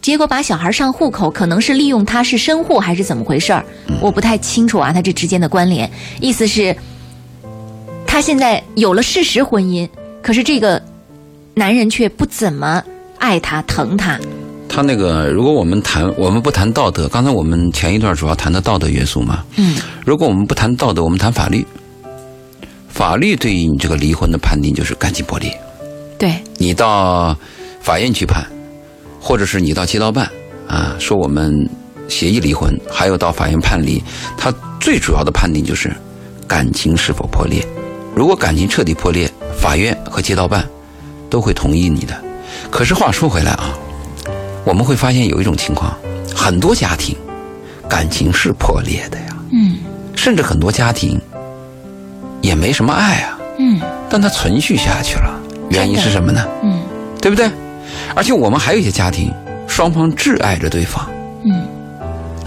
[0.01, 3.63] 结果把小孩上户口，可能是利用他是身户还是怎么回事儿？
[4.01, 5.89] 我不太清楚啊，他这之间的关联。
[6.19, 6.75] 意思是，
[8.07, 9.87] 他现在有了事实婚姻，
[10.23, 10.81] 可是这个
[11.53, 12.83] 男人却不怎么
[13.21, 14.19] 爱他、疼他。
[14.67, 19.43] 他那个，如果我们谈，我们不谈道德，刚才我们前一段主要谈的道德约束嘛。
[19.57, 21.65] 嗯，如果我们不谈道德，我们谈法律。
[22.89, 25.55] 法律对于你这个离婚的判定就是感情破裂。
[26.17, 27.37] 对，你到
[27.81, 28.43] 法院去判，
[29.19, 30.27] 或者是你到街道办
[30.67, 31.69] 啊，说我们
[32.07, 34.01] 协议离婚，还有到法院判离，
[34.35, 35.93] 他最主要的判定就是
[36.47, 37.63] 感情是否破裂。
[38.15, 40.67] 如果感情彻底破裂，法院和街道办
[41.29, 42.30] 都会同意你的。
[42.71, 43.77] 可是话说回来啊，
[44.63, 45.93] 我们会发现有一种情况，
[46.33, 47.15] 很多家庭
[47.87, 49.77] 感情是破裂的呀，嗯。
[50.15, 51.19] 甚至很多家庭
[52.41, 53.79] 也没什么爱啊，嗯。
[54.09, 56.47] 但它存续下去了，原因是什么呢？
[56.63, 56.81] 嗯。
[57.21, 57.49] 对不对？
[58.15, 59.31] 而且我们还有一些家庭，
[59.67, 61.07] 双方挚爱着对方，
[61.43, 61.67] 嗯。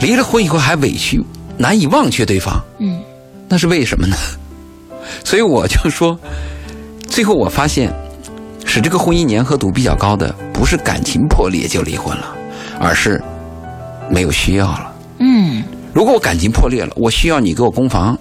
[0.01, 1.23] 离了婚以后还委屈，
[1.57, 3.01] 难以忘却对方，嗯。
[3.49, 4.17] 那是为什么呢？
[5.25, 6.19] 所以我就说，
[7.09, 7.93] 最后我发现，
[8.75, 12.35] 使这个婚姻粘合度比较高的，不是感情破裂就离婚了，
[12.81, 13.23] 而是
[14.11, 14.93] 没有需要了。
[15.21, 18.19] 嗯如果我感情破裂了，我需要你给我供房，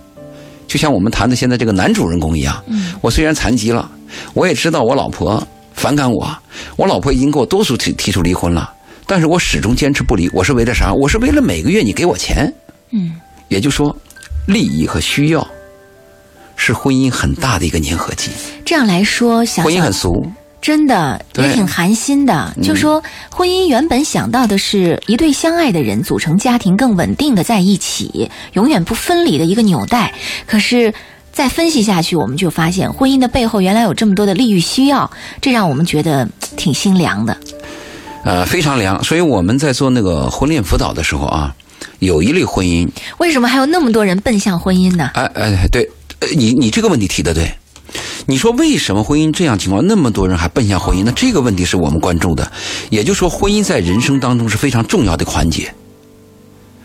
[0.67, 3.89] 就像我们谈的现在这个男主人公一样，嗯我虽然残疾了，
[4.35, 6.31] 我也知道我老婆反感我，
[6.75, 8.71] 我老婆已经给我多次提提出离婚了，
[9.07, 10.93] 但是我始终坚持不离，我是为了啥？
[10.93, 12.53] 我是为了每个月你给我钱，
[12.91, 13.13] 嗯，
[13.47, 13.97] 也就是说，
[14.45, 15.47] 利益和需要
[16.55, 18.29] 是婚姻很大的一个粘合剂。
[18.63, 20.11] 这样来说，想想婚姻很俗，
[20.63, 22.55] 真的也挺寒心的。
[22.63, 30.13] 就说婚姻原本想到的是一对相爱的人组成家庭，更稳定的在一起，永远不分离的一个纽带。
[30.47, 30.93] 可是
[31.33, 37.35] 再分析下去，我们就发现婚姻的背后原来有这么多的利益需要，这让我们觉得挺心凉的。
[38.23, 39.03] 呃，非常凉。
[39.03, 41.53] 所以我们在做那个婚恋辅导的时候啊，
[41.99, 45.11] 有一类婚姻，为什么还有那么多人奔向婚姻呢？
[45.15, 47.51] 哎哎，对，呃你你这个问题提的对。
[48.25, 51.03] 你说为什么婚姻这样情况，那么多人还奔向婚姻？
[51.03, 52.49] 那这个问题是我们关注的。
[52.89, 55.73] 也就是说，婚姻在人生当中是非常重要的环节。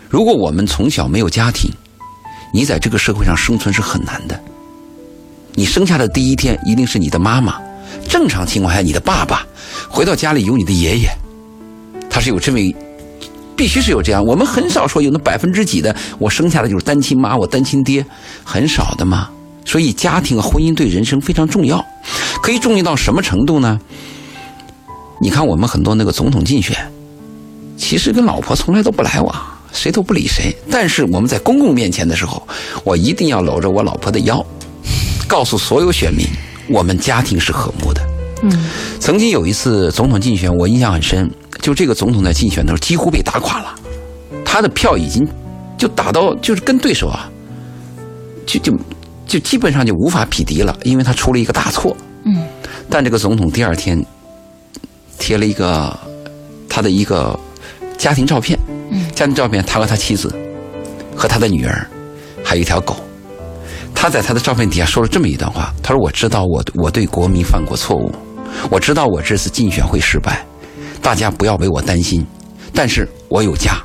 [0.09, 1.71] 如果我们从小没有家庭，
[2.53, 4.39] 你在这个社会上生存是很难的。
[5.55, 7.61] 你生下的第一天一定是你的妈妈，
[8.09, 9.47] 正常情况下你的爸爸，
[9.89, 11.09] 回到家里有你的爷爷，
[12.11, 12.59] 他是有这么
[13.55, 14.25] 必须是有这样。
[14.25, 18.05] 我们很少说有那百分之几的，我生下来就是单亲妈，我单亲爹，
[18.43, 19.29] 很少的嘛。
[19.69, 21.85] 所以家庭和婚姻对人生非常重要，
[22.43, 23.79] 可以重要到什么程度呢？
[25.21, 26.75] 你看我们很多那个总统竞选，
[27.77, 29.37] 其实跟老婆从来都不来往，
[29.71, 30.57] 谁都不理谁。
[30.71, 32.43] 但是我们在公共面前的时候，
[32.83, 34.43] 我一定要搂着我老婆的腰，
[35.27, 36.27] 告诉所有选民，
[36.71, 38.01] 我们家庭是和睦的。
[38.41, 38.51] 嗯
[38.99, 43.75] 曾经有一次总统竞选，我印象很深，就这个总统在竞选的时候几乎被打垮了，
[44.47, 45.29] 他的票已经
[45.77, 47.29] 就打到就是跟对手啊，
[48.47, 48.73] 就就
[49.29, 51.97] 就基本上就无法匹敌了，因为他出了一个大错。
[52.25, 52.45] 嗯
[52.91, 54.03] 但这个总统第二天
[55.19, 55.97] 贴了一个
[56.69, 57.39] 他的一个
[57.99, 58.59] 家庭照片，
[58.91, 60.35] 嗯家庭照片，他和他妻子
[61.15, 61.87] 和他的女儿，
[62.43, 62.97] 还有一条狗。
[63.95, 68.11] 他在他的照片底下说了这么一段话，他说：“我知道我我对国民犯过错误，
[68.71, 70.47] 我知道我这次竞选会失败，
[71.03, 72.25] 大家不要为我担心，
[72.73, 73.83] 但是我有家，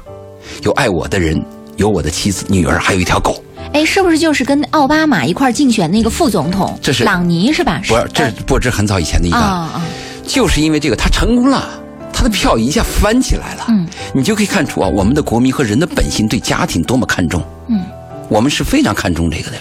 [0.62, 1.44] 有爱我的人，
[1.78, 3.44] 有我的妻子、女儿，还有一条狗。
[3.72, 6.78] 哎，是不是就是跟奥巴马一块儿竞选那个副总统？
[6.82, 7.82] 这是朗尼是吧？
[7.88, 9.82] 不是，这是不这很早以前的一啊个，啊，
[10.28, 11.68] 就是因为这个他成功了，
[12.12, 13.66] 他的票一下翻起来了。
[13.70, 17.42] 嗯，你就可以看出啊，我们的国民和人的本性对家庭多么看重。
[17.68, 17.82] 嗯，
[18.30, 19.58] 我们是非常看重这个的，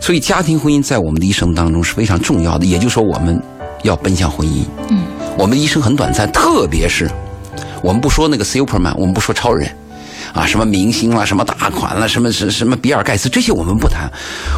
[0.00, 2.66] 所以家庭婚姻在我们的一生当中是非常重要的。
[2.66, 3.40] 也就是说，我们
[3.84, 4.64] 要奔向婚姻。
[4.88, 5.04] 嗯，
[5.38, 7.08] 我们的一生很短暂，特别是
[7.82, 9.70] 我们不说那个 Superman，我们不说超人。
[10.32, 14.10] 啊，什么明星啦，什么大款啦，什么什什么比尔盖茨，这些我们不谈，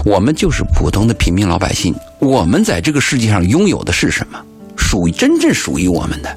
[0.04, 1.94] 我们就是普通的平民老百姓。
[2.18, 4.38] 我们在这个世界上拥有的是什么？
[4.76, 6.36] 属于真正属于我们的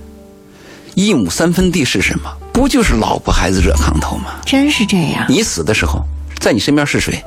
[0.96, 2.32] 一亩三分地是什么？
[2.52, 4.32] 不就是老婆孩子热炕头吗？
[4.46, 5.26] 真是这样。
[5.30, 6.04] 你死的时候，
[6.40, 7.24] 在你身边是谁？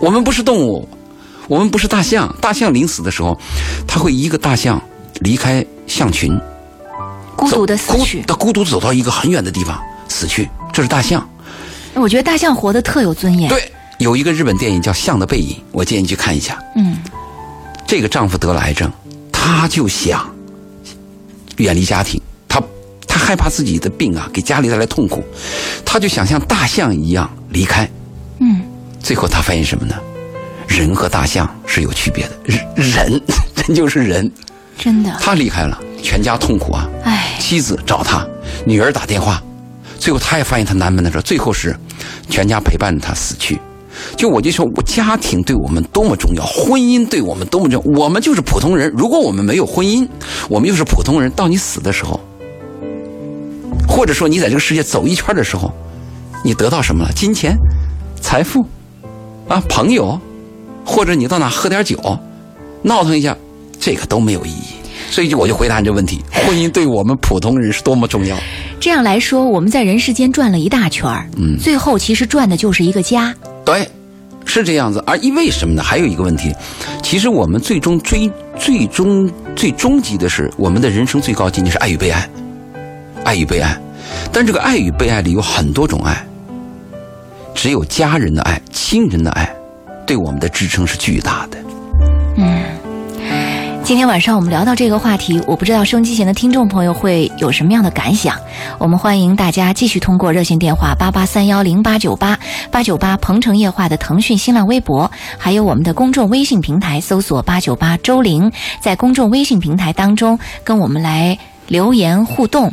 [0.00, 0.86] 我们不是动物，
[1.48, 2.34] 我们不是大象。
[2.40, 3.38] 大象临死的时候，
[3.86, 4.82] 它会一个大象
[5.20, 6.38] 离开象群，
[7.36, 11.26] 孤独的死去，它孤独走到一个很远的地方死去，这是大象。
[11.94, 13.48] 我觉得大象活得特有尊严。
[13.48, 16.58] 对，有一个日本电影叫《象的背影》，我建议你去看一下。
[16.74, 16.98] 嗯
[17.86, 18.90] 这个丈夫得了癌症，
[19.30, 20.28] 他就想
[21.58, 22.60] 远离家庭，他
[23.06, 25.22] 他害怕自己的病啊给家里带来痛苦，
[25.84, 27.88] 他就想像大象一样离开。
[28.40, 28.62] 嗯，
[29.00, 29.94] 最后他发现什么呢？
[30.66, 33.22] 人和大象是有区别的，人人
[33.54, 34.28] 人就是人。
[34.76, 35.16] 真的。
[35.20, 36.88] 他离开了，全家痛苦啊。
[37.04, 38.26] 哎，妻子找他，
[38.66, 39.40] 女儿打电话，
[40.04, 41.74] 最后他也发现他难闷的时候，最后是
[42.28, 43.58] 全家陪伴着他死去。
[44.18, 47.98] 就我就说，我家庭对我们多么重要，婚姻对我们多么重要。
[47.98, 50.06] 我们就是普通人，如果我们没有婚姻，
[50.50, 52.20] 我们又是普通人，到你死的时候，
[53.88, 55.72] 或者说你在这个世界走一圈的时候，
[56.44, 57.10] 你得到什么了？
[57.14, 57.56] 金钱、
[58.20, 58.66] 财富，
[59.48, 60.20] 啊，朋友，
[60.84, 61.96] 或者你到哪喝点酒，
[62.82, 63.34] 闹腾一下，
[63.80, 64.83] 这个都没有意义。
[65.14, 68.36] 所以就我就回答你这问题： 婚姻对我们普通人是多么重要。
[68.80, 73.32] 这样来说，我们在人世间转了一大圈儿，嗯，最后其实转的就是一个家。
[73.64, 73.88] 对，
[74.44, 75.00] 是这样子。
[75.06, 75.84] 而因为什么呢？
[75.84, 76.52] 还有一个问题，
[77.00, 82.28] 其实我们最终追、最终、最终极的是，我们的人生最高境界是爱与被爱，
[83.24, 83.80] 爱与被爱。
[84.32, 86.26] 但这个爱与被爱里有很多种爱，
[87.54, 89.48] 只有家人的爱、亲人的爱，
[90.04, 91.58] 对我们的支撑是巨大的。
[92.36, 92.64] 嗯。
[93.84, 98.34] 今天晚上我们聊到这个话题，我不知道收音机前的听众朋友会有什么样的感想。
[98.78, 102.38] 我们欢迎大家继续通过热线电话八八三幺零八九八
[102.70, 112.72] 八九八鹏城夜话的腾讯新浪微博，还有我们的公众微信平台搜索八九八周玲，在公众微信平台当中跟我们来留言互动。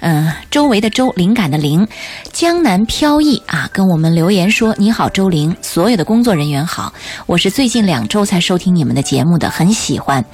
[0.00, 1.86] 嗯，周围的周，灵感的灵，
[2.32, 6.92] 江南飘逸啊，跟我们留言说：“你好，周玲，所有的工作人员好，
[7.26, 10.24] 我是最近两周才收听你们的节目的，很喜欢，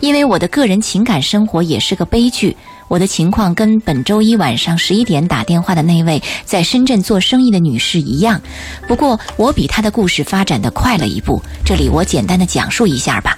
[0.00, 2.56] 因为我的个人情感生活也是个悲剧。”
[2.88, 8.40] 我的情况跟本周一晚上十一点打电话的那位在深圳做生意的女士一样，
[8.86, 11.42] 不过我比她的故事发展的快了一步。
[11.64, 13.36] 这里我简单的讲述一下吧。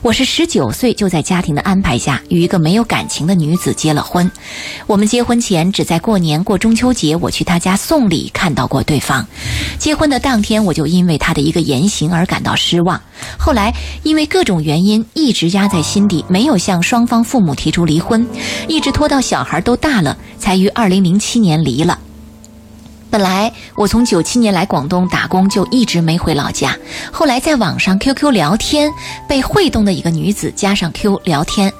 [0.00, 4.30] 我是十九岁就在家庭的安排下与一个没有感情的女子结了婚。
[4.86, 9.26] 我们结婚前只在过年过中秋节我去她家送礼看到过对方。
[9.78, 13.00] 结婚的当天我就因为她的一个言行而感到失望。
[13.36, 18.24] 后来因为各种原因一直压在心底，没有向双方父母提出离婚，
[18.68, 18.92] 一直。
[18.92, 21.98] 直拖到小孩都大了，才于二零零七年离了。
[23.10, 26.78] 本来我从九七年来广东打工，就一直没回老家。
[27.10, 28.88] 后来在网上 QQ 聊天，
[29.28, 31.72] 被会动的一个女子加上 Q 聊天，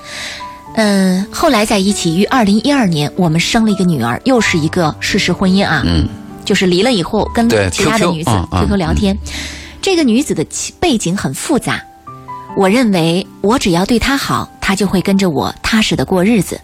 [0.75, 2.19] 嗯，后来在一起。
[2.19, 5.85] 于二零一二年，我们生了一个女儿，又是一个事实婚姻啊。
[5.87, 6.09] 嗯，
[6.45, 9.17] 就是离了以后跟其他的女子 QQ 聊天。
[9.81, 10.45] 这个女子的
[10.81, 11.81] 背景很复杂，
[12.57, 16.59] 我认为我只要对他好，他就会跟着我踏实的过日子。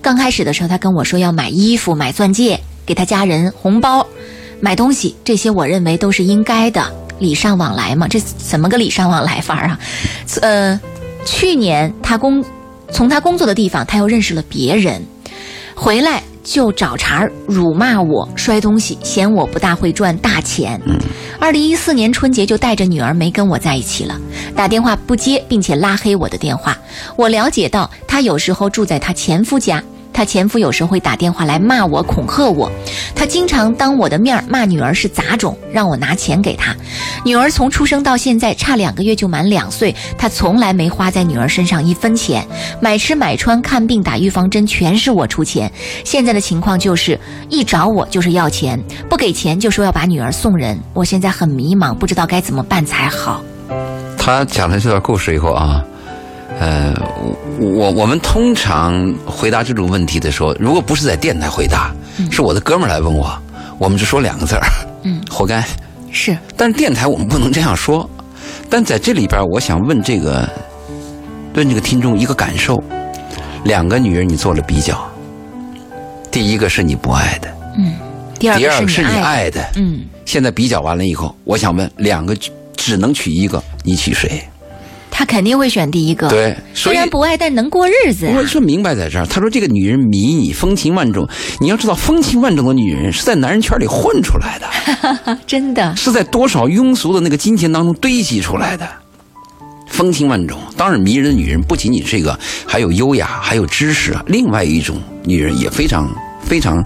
[0.00, 4.06] 刚开始的时候，他跟我说要买衣服、买钻戒，给他家人红包，
[4.60, 8.08] 买东西，这些我认为都是应该的，礼尚往来嘛。
[8.08, 9.78] 这怎么个礼尚往来法啊？
[10.40, 10.80] 呃，
[11.26, 12.42] 去年他工，
[12.90, 15.02] 从他工作的地方，他又认识了别人，
[15.74, 20.80] 回来就找茬辱骂我，摔东西，嫌我不大会赚大钱。
[21.44, 24.18] 二零一四年春节就带着女儿没跟我在一起了，
[24.56, 26.74] 打电话不接，并且拉黑我的电话。
[27.16, 29.84] 我了解到她有时候住在她前夫家。
[30.14, 32.70] 她前夫有时会打电话来骂我、恐吓我，
[33.16, 36.74] 他经常当我的面骂女儿是杂种，让我拿钱给她。
[37.24, 42.46] 女儿从出生到现在差两个月就满两岁，他从来没花在女儿身上一分钱，
[42.80, 45.70] 买吃买穿、看病打预防针全是我出钱。
[46.04, 50.78] 现在的情况就是一找我就是要钱，不给钱就说要把女儿送人。
[50.92, 53.42] 我现在很迷茫，不知道该怎么办才好。
[54.16, 55.84] 他讲了这段故事以后啊。
[56.60, 56.94] 呃，
[57.58, 61.92] 我我们通常回答这种问题的时候，如果不是在电台回答，
[62.30, 63.36] 是我的哥们儿来问我，
[63.78, 64.62] 我们就说两个字儿，
[65.02, 65.64] 嗯， 活该。
[66.10, 66.36] 是。
[66.56, 68.08] 但是电台我们不能这样说。
[68.70, 70.48] 但在这里边，我想问这个，
[71.54, 72.82] 问这个听众一个感受：
[73.64, 74.96] 两个女人你做了比较，
[76.30, 77.94] 第一个是你不爱的，嗯，
[78.38, 80.00] 第二个是你爱的，嗯。
[80.24, 82.34] 现在比较完了以后，我想问，两个
[82.76, 84.42] 只能娶一个，你娶谁？
[85.16, 88.28] 他肯定会选第一个，对，虽然不爱，但能过日子。
[88.34, 91.24] 我说明白在这儿，他说这个女人迷你，风情万种。
[91.60, 98.88] 你要知道，风情万种的女人是在男人圈里混出来的， 真的是在多少庸俗的那个金钱当中堆积出来的。
[99.86, 104.16] 风情万种，当然迷人的女人不仅仅这个，还有优雅，还有知识。
[104.26, 106.84] 另外一种女人也非常非常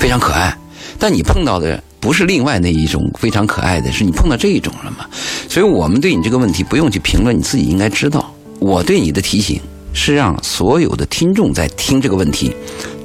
[0.00, 0.52] 非常可爱，
[0.98, 1.80] 但你碰到的。
[2.00, 5.06] 不是另外那一种非常可爱的，是你碰到这一种了嘛？
[5.48, 8.32] 所以我们对你这个问题不用去评论，你自己应该知道。
[8.60, 9.60] 我对你的提醒
[9.92, 12.54] 是让所有的听众在听这个问题。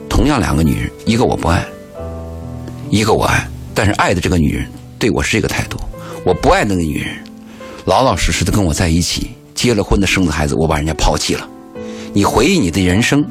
[0.07, 1.65] 同样两个女人，一个我不爱，
[2.91, 4.67] 一个我爱，但是爱的这个女人
[4.99, 5.77] 对我是这个态度。
[6.23, 7.15] 我不爱那个女人，
[7.85, 11.49] 老老实实的跟我在一起，结了婚的生的孩子，我把人家抛弃了。
[12.13, 13.25] 你回忆你的人生，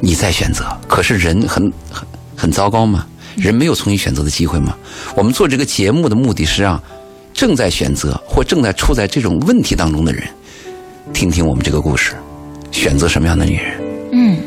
[0.00, 0.66] 你再选择。
[0.88, 3.06] 可是人很很很糟糕吗？
[3.36, 4.76] 人没有重新选择的机会吗？
[5.16, 6.82] 我们做这个节目的目的是让
[7.32, 10.22] 正在选择或正在处在这种问题当中的人
[11.12, 12.14] 听听我们这个故事，
[12.70, 13.80] 选择什么样的女人？
[14.12, 14.38] 嗯，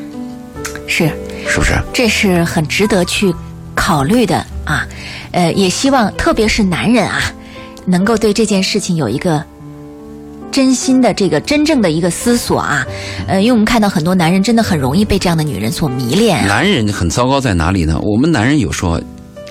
[0.88, 1.10] 是，
[1.48, 1.74] 是不是？
[1.94, 3.34] 这是很值得去
[3.76, 4.88] 考虑的啊！
[5.32, 7.22] 呃，也希望特别是男人啊，
[7.86, 9.44] 能够对这件事情有一个。
[10.58, 12.84] 真心的这个真正的一个思索啊，
[13.28, 16.48] 呃，因为我们看到很多男人真的很容易被这样的女人所迷恋。
[16.48, 17.96] 男人很糟糕在哪里呢？
[18.02, 19.00] 我们男人有时候，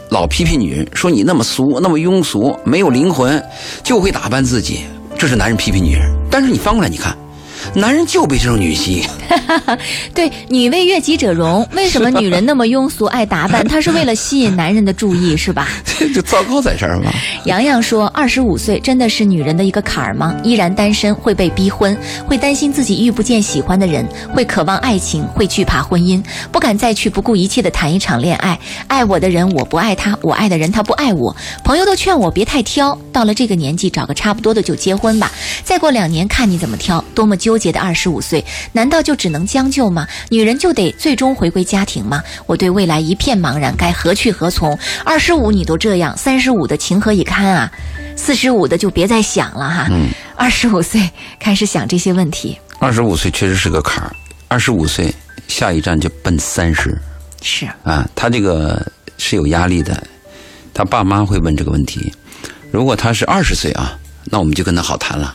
[0.09, 3.41] 老批评女人，说你那么俗，那么庸俗，没有灵魂，
[3.85, 4.81] 就会打扮自己，
[5.17, 6.13] 这是男人批评女人。
[6.29, 7.17] 但是你翻过来，你看。
[7.75, 9.05] 男人就被这种女吸引，
[10.15, 11.67] 对，女为悦己者容。
[11.75, 13.63] 为什么女人那么庸俗爱打扮？
[13.69, 15.69] 她是为了吸引男人的注意，是吧？
[16.15, 17.11] 就糟糕在这儿吗？
[17.45, 20.35] 洋洋说：“二十五岁真的是女人的一个坎儿吗？
[20.43, 21.97] 依然单身，会被逼婚，
[22.27, 28.59] 会担心自己遇不见喜欢的人，会渴望爱情，会惧怕婚姻，不敢再去不顾一切的谈一场恋爱。
[28.87, 31.35] 爱我的人我不爱他，我爱的人他不爱我。
[31.65, 35.31] 朋友都劝我别太挑，到了这个年纪找个差不多的就结婚吧。
[35.65, 37.03] 再过两年看你怎么挑。
[37.15, 40.07] 多么纠结的二十五岁，难道就只能将就吗？
[40.29, 42.23] 女人就得最终回归家庭吗？
[42.47, 44.79] 我对未来一片茫然，该何去何从？
[45.05, 47.73] 二十五你都这样，三十五的情何以堪啊？
[48.17, 49.87] 四十五的就别再想了哈。
[49.91, 52.59] 嗯，二十五岁开始想这些问题。
[52.79, 54.15] 二十五岁确实是个坎儿。
[54.49, 55.15] 二十五岁
[55.49, 56.97] 下一站就奔三十。
[57.43, 58.85] 是啊，他这个
[59.19, 60.03] 是有压力的。
[60.73, 62.13] 他爸妈会问这个问题。
[62.71, 65.35] 如果他是二十岁啊，那我们就跟他好谈了，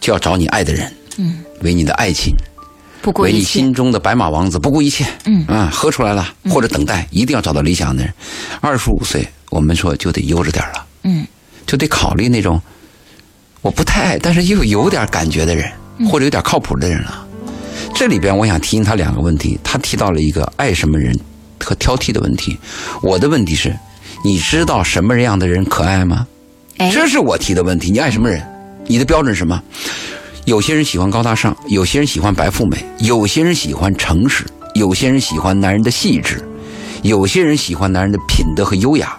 [0.00, 0.92] 就要找你爱的人。
[1.16, 2.34] 嗯，为你的爱情，
[3.00, 5.06] 不顾为你心中的白马王子不顾一切。
[5.24, 8.12] 嗯啊，喝出来了，或者等待，一定要找到理想的人。
[8.60, 10.86] 二十五岁，我们说就得悠着点了。
[11.04, 11.26] 嗯，
[11.66, 12.60] 就得考虑那种
[13.60, 15.70] 我不太爱，但是又有点感觉的人，
[16.10, 17.26] 或者有点靠谱的人了。
[17.94, 21.16] 这里边我想提醒他两个问题，他提到了一个爱什么人
[21.62, 22.56] 和挑剔的问题。
[23.02, 23.76] 我的问题是，
[24.24, 26.26] 你知道什么样的人可爱吗？
[26.92, 27.90] 这是我提的问题。
[27.90, 28.42] 你爱什么人？
[28.86, 29.62] 你的标准是什么？
[30.44, 36.44] 有些人喜欢高大上，有些人喜欢白富美，有些人喜欢诚实，有些人喜欢男人的细致，
[37.02, 39.16] 有些人喜欢男人的品德和优雅。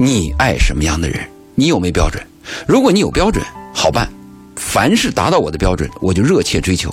[0.00, 1.20] 你爱什么样的人？
[1.54, 2.26] 你有没标准？
[2.66, 3.44] 如果你有标准，
[3.74, 4.08] 好办。
[4.56, 6.88] 凡是达到我的标准，我就热切追求；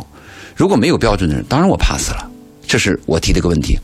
[0.58, 2.30] 如果没有标准的人，当然我 pass 了。
[2.68, 3.80] 这是我提的一个问题。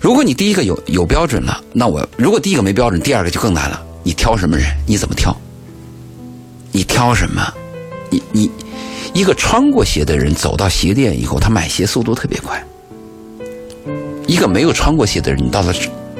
[0.00, 3.82] 如果你第一个有有标准了，那我如果第一个没标准，第二个就更难了。
[4.04, 4.66] 你挑什么人？
[4.86, 5.36] 你怎么挑？
[6.70, 7.42] 你挑什么？
[8.08, 8.50] 你你。
[9.12, 12.62] 一个穿过鞋的人走到鞋店以后，他买鞋速度特别快。
[14.26, 15.74] 一个没有穿过鞋的人，你到了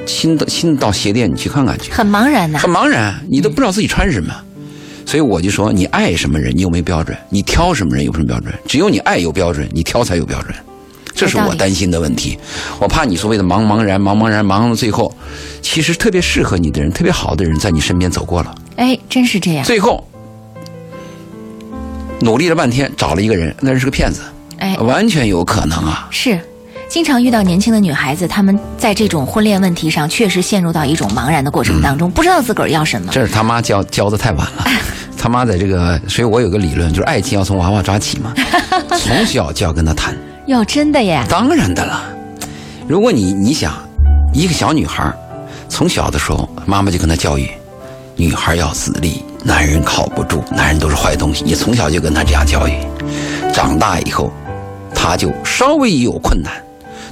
[0.07, 4.35] 新的新到鞋店，你去看看去，很茫然呐，很茫然，你都不知道自己穿什么。
[5.07, 7.17] 所以我就说，你爱什么人，你有没有标准？
[7.29, 8.53] 你挑什么人有什么标准？
[8.67, 10.53] 只有你爱有标准，你挑才有标准。
[11.15, 12.39] 这是我担心的问题。
[12.81, 15.15] 我怕你所谓的茫茫然、茫茫然、茫到最后，
[15.63, 18.55] 其实特别适合你的人、特别好的人在你身边走过了。
[18.77, 19.65] 哎，真是这样。
[19.65, 20.05] 最后。
[22.21, 24.21] 努力了半天，找了一个人，那人是个骗子，
[24.59, 26.07] 哎，完全有可能啊。
[26.11, 26.39] 是，
[26.89, 33.11] 经常遇到年轻的女孩子，她们在这种婚恋问题上，确实陷入到一种茫然的过程当中，不知道自个儿要什么。
[33.11, 34.67] 这是他妈教教的太晚了，
[35.17, 38.35] 他妈在这个，所以我有个理论，就是爱情要从娃娃抓起嘛，
[38.99, 40.17] 从小就要跟他谈。
[40.47, 41.25] 哟，真的耶？
[41.29, 42.03] 当然的了。
[42.89, 43.73] 如果你你想，
[44.35, 45.11] 一个小女孩，
[45.69, 47.49] 从小的时候，妈妈就跟她教育，
[48.17, 49.23] 女孩要自立。
[49.45, 51.45] 男人靠不住，男人都是坏东西。
[51.45, 52.73] 你从小就跟他这样教育，
[53.53, 54.31] 长大以后，
[54.95, 56.53] 他就稍微一有困难，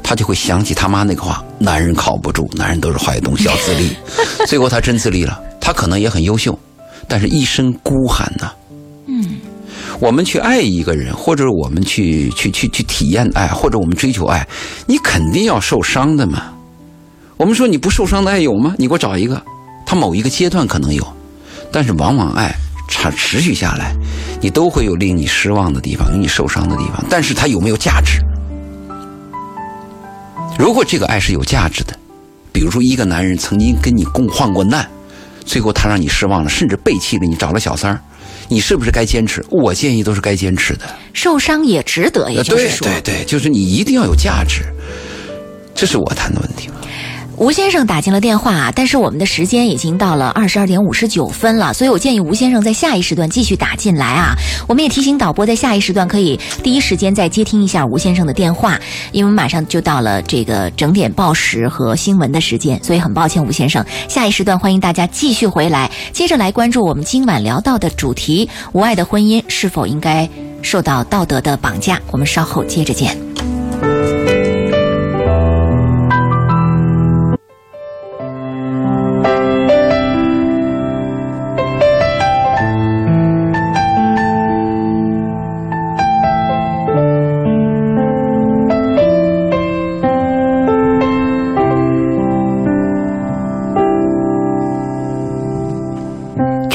[0.02, 3.96] 他就会想起他妈那个话：男人靠不住，男人都是坏东西，要自立。
[4.46, 6.56] 最后他真自立了，他可能也很优秀，
[7.06, 8.52] 但是一生孤寒呐。
[9.06, 9.38] 嗯，
[9.98, 14.46] 我们去爱一个人，或者我们去去去去体验爱，或者我们追求爱，
[14.86, 16.52] 你肯定要受伤的嘛。
[17.38, 18.74] 我们说你不受伤的爱有吗？
[18.76, 19.40] 你给我找一个，
[19.86, 21.06] 他某一个阶段可能有。
[21.72, 22.54] 但是往往爱
[22.88, 23.94] 长持续下来，
[24.40, 27.04] 你都会有令你失望的地方，有你受伤的地方。
[27.10, 28.20] 但是它有没有价值？
[30.58, 31.96] 如果这个爱是有价值的，
[32.52, 34.88] 比如说一个男人曾经跟你共患过难，
[35.44, 38.00] 最后他让你失望了，甚至背弃了你，找了小三儿，
[38.48, 39.44] 你是不是该坚持？
[39.50, 40.84] 我建议都是该坚持的。
[41.12, 44.62] 受伤也值得，也就是说，对对对，就是你一定要有价值，
[45.74, 46.68] 这是我谈的问题。
[47.38, 54.34] 吴先生打进了电话，但是我们的时间已经到了二十二点五十九分了，所以我建议吴先生在下一时段继续打进来啊。
[54.66, 58.78] 我们也提醒导播，在下一时段可以第一时间再接听一下吴先生的电话，
[59.12, 70.28] 因为马上就到了这个整点报时和新闻的时间，所以很抱歉，吴先生，下一时段欢迎大家继续回来，接着来关注我们今晚聊到的主题：无爱的婚姻是否应该
[70.60, 72.00] 受到道德的绑架？
[72.10, 73.16] 我们稍后接着见。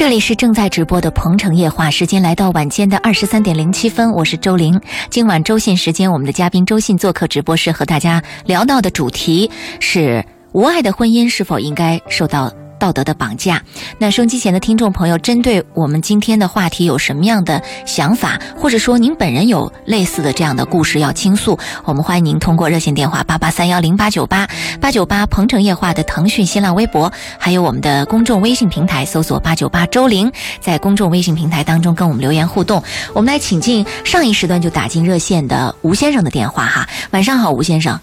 [0.03, 4.77] 这里是正在直播的《鹏城夜话》，时间来到晚间的二十三点零七分，我是周玲。
[5.09, 9.49] 今晚周信时间，我们的嘉宾周信做客直播室，和大家聊到的主题
[9.79, 12.51] 是：无爱的婚姻是否应该受到？
[12.83, 13.63] 道德的绑架。
[13.97, 24.45] 那收音机前的听众朋友，针对我们今天的话题有什么样的想法，或者说您本人有类似的这样的故事要倾诉，我们欢迎您通过热线电话八八三幺零八九八
[24.81, 30.29] 八九八鹏城夜话的腾讯、新浪微博，还有我们的公众微信平台，搜索八九八周玲，
[30.59, 32.83] 在公众微信平台当中跟我们留言互动。
[33.13, 37.97] 我们来请进上一时段就打进热线的吴先生的电话哈，晚上好，吴先生。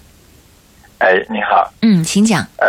[1.00, 1.70] 哎，你好。
[1.82, 2.46] 嗯，请讲。
[2.56, 2.66] 呃，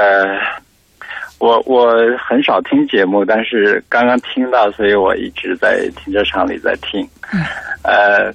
[1.42, 7.02] 我我很少听节目，但是刚刚听到，所以我一直在停车场里在听。
[7.34, 7.42] 嗯。
[7.84, 8.32] 呃，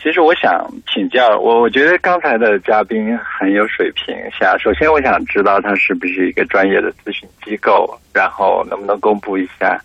[0.00, 4.14] 其实我想请教我，我觉得刚才的嘉宾很有水平。
[4.38, 9.76] 想首先，我想知道他是不是一个专业的咨询机构，然后能不能公布一下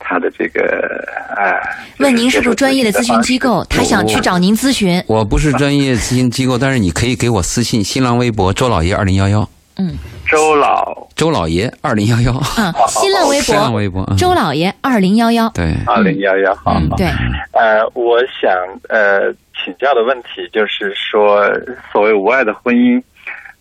[0.00, 1.06] 他的这个
[1.36, 1.62] 哎？
[2.00, 3.64] 问您是不是专业的咨询机构？
[3.70, 5.00] 他想去找您咨询。
[5.06, 9.48] 我不是专业咨询机构，但是你可以给我私信新浪微博周老爷二零幺幺。
[9.76, 9.96] 嗯，
[10.26, 12.32] 周老周老爷二零幺幺。
[12.58, 15.48] 嗯，新浪微博新浪微博嗯周老爷二零幺幺。
[15.50, 16.96] 对，二零幺幺，好嗯好。
[16.96, 17.06] 对，
[17.52, 18.50] 呃，我想
[18.88, 21.48] 呃请教的问题就是说，
[21.90, 23.02] 所谓无爱的婚姻，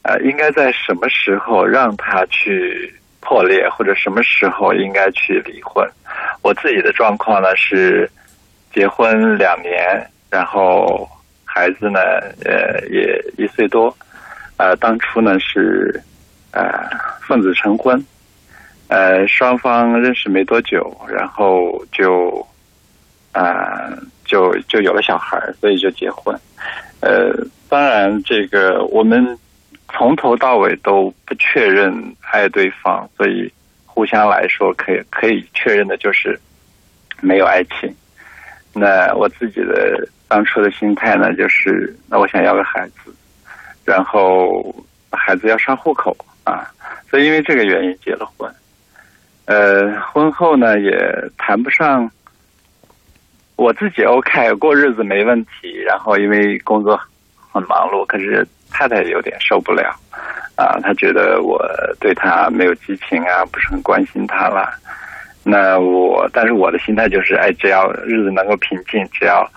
[0.04, 5.88] 呃，应该在什么时候让他去破裂，或者什么时候应该去离婚？
[6.42, 8.10] 我自己的状况呢是
[8.74, 9.80] 结婚两年，
[10.30, 11.08] 然后
[11.46, 12.00] 孩子呢
[12.44, 13.96] 呃也一岁多，
[14.62, 16.00] 呃，当初呢是
[16.52, 16.88] 呃
[17.28, 18.06] 奉子成婚，
[18.90, 22.46] 呃，双方认识没多久，然后就。
[23.34, 23.88] 啊、
[24.26, 26.38] 就就有了小孩，所以就结婚。
[27.00, 27.32] 呃，
[27.70, 29.26] 当然，这个我们
[29.88, 31.94] 从头到尾都不确认
[32.30, 33.50] 爱对方，所以
[33.86, 36.38] 互相来说可以可以确认的就是
[37.22, 37.96] 没有爱情。
[38.74, 43.16] 那我自己的当初的心态呢，就是那我想要个孩子，
[43.92, 44.74] 然后
[45.12, 46.16] 孩子要上户口
[46.46, 46.66] 啊，
[47.10, 48.50] 所以因为这个原因结了婚。
[49.46, 50.92] 呃，婚后呢也
[51.38, 52.10] 谈不上。
[53.58, 55.78] 我自己 OK，过日子没问题。
[55.86, 57.00] 然后因为工作
[57.52, 59.94] 很忙碌，可是太太有点受不了，
[60.56, 61.62] 啊，她觉得我
[62.00, 64.74] 对她没有激情啊，不是很关心她了。
[65.44, 69.48] 那我，但是我的心态就是，哎，只要日子能够平静，只要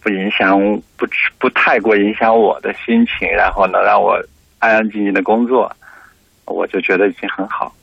[0.00, 0.58] 不影响
[0.96, 1.06] 不
[1.38, 4.18] 不太过影响我的心情，然后能让我
[4.58, 5.70] 安安静静的工作，
[6.46, 7.74] 我就觉得已经很好。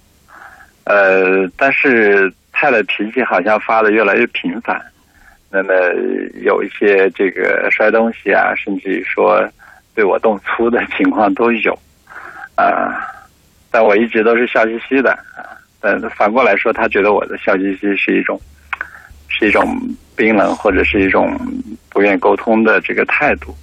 [0.86, 4.82] 呃，但是太太脾气好像发的越来越频繁。
[5.50, 5.74] 那么
[6.42, 9.48] 有一些这个摔东西啊，甚至于说
[9.96, 11.78] 对我动粗的情况都有，
[12.56, 13.00] 啊，
[13.72, 15.56] 但我一直都是笑嘻嘻的啊。
[15.80, 18.40] 但反过来说，他觉得我的笑嘻嘻是一种
[19.30, 19.80] 是一种
[20.16, 21.38] 冰冷或者是一种
[21.98, 23.56] 不愿沟通的这个态度。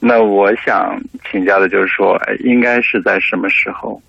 [0.00, 1.00] 那我想
[1.30, 4.02] 请教的就是说，应该是在什么时候，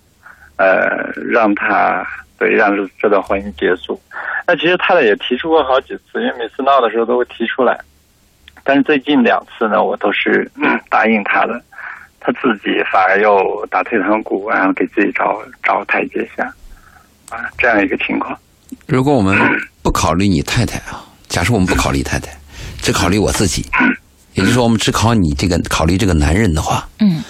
[0.56, 2.04] 呃，让他
[2.36, 4.02] 对让这这段婚姻结束？
[4.48, 7.78] 那其实太太也提出过好几次，因为每次闹的时候都会提出来，
[8.64, 10.50] 但是最近两次呢，我都是、
[10.90, 11.62] 答应他的，
[12.18, 16.52] 他自己反而又打退堂鼓，然后给自己找找台阶下，
[17.30, 18.36] 啊，这样一个情况。
[18.88, 19.38] 如果我们
[19.84, 22.32] 不考虑你太太啊，假设我们不考虑太太，
[22.82, 23.64] 只考虑我自己，
[24.34, 27.22] 也就是说，我们只考你这个考虑这个男人的话，嗯。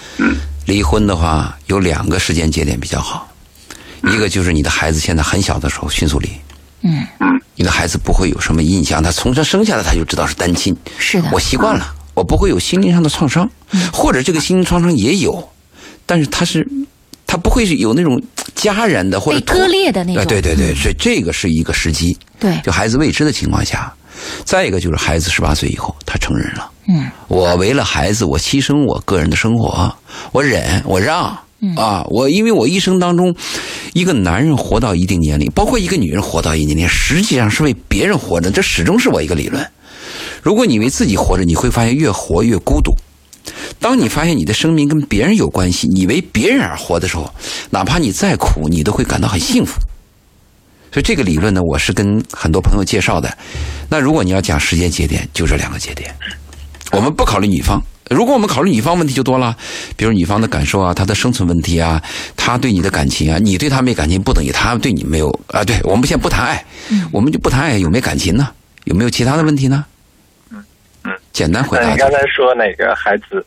[0.65, 3.29] 离婚的话有两个时间节点比较好，
[4.03, 6.29] 一个就是你的孩子现在很小的时候迅速离，
[6.83, 7.05] 嗯，
[7.55, 13.49] 你的孩子不会有什么印象，他从他生下来他就知道是单亲，是的，我习惯了，我不会有心灵上的创伤，
[13.91, 15.49] 或者这个心灵创伤也有，
[16.05, 16.65] 但是他是
[17.27, 18.23] 他不会是有那种
[18.55, 20.27] 家人的或者被割裂的那啊，种。
[20.27, 22.57] 对对对，所以这个是一个时机，对。
[22.63, 23.93] 就孩子未知的情况下，
[24.43, 29.93] 再一个就是孩子十八岁以后他成人了，嗯，我为了孩子，我牺牲我个人的生活，
[30.31, 31.37] 我忍，我让。
[31.77, 33.33] 啊，我因为我一生当中，
[33.93, 39.65] 一个男人活到一定年龄，包括一个女人活到一定年龄，实际上是为别人活着，这始终是我一个理论。
[40.41, 42.93] 如果你为自己活着，你会发现越活越孤独。
[43.79, 47.33] 当你发现你的生命跟别人有关系，你为别人而活的时候，
[47.69, 49.79] 哪怕你再苦，你都会感到很幸福。
[50.93, 53.35] 所以这个理论呢，我是跟很多朋友介绍的。
[53.89, 56.13] 那如果你要讲时间节点，就这两个节点。
[56.91, 57.81] 我们不考虑女方，
[58.11, 59.57] 如果我们考虑女方问题就多了，
[59.97, 61.99] 比如女方的感受啊，她的生存问题啊，
[62.37, 65.63] 她对你的感情啊，你对她没感情，不等于她对你没有啊。
[65.63, 66.63] 对我们先不谈爱，
[67.11, 68.47] 我们就不谈爱，有没有感情呢？
[68.83, 69.83] 有没有其他的问题呢？
[70.51, 70.63] 嗯
[71.05, 71.97] 嗯，简单回答那你。
[71.97, 73.43] 刚才说那个孩子，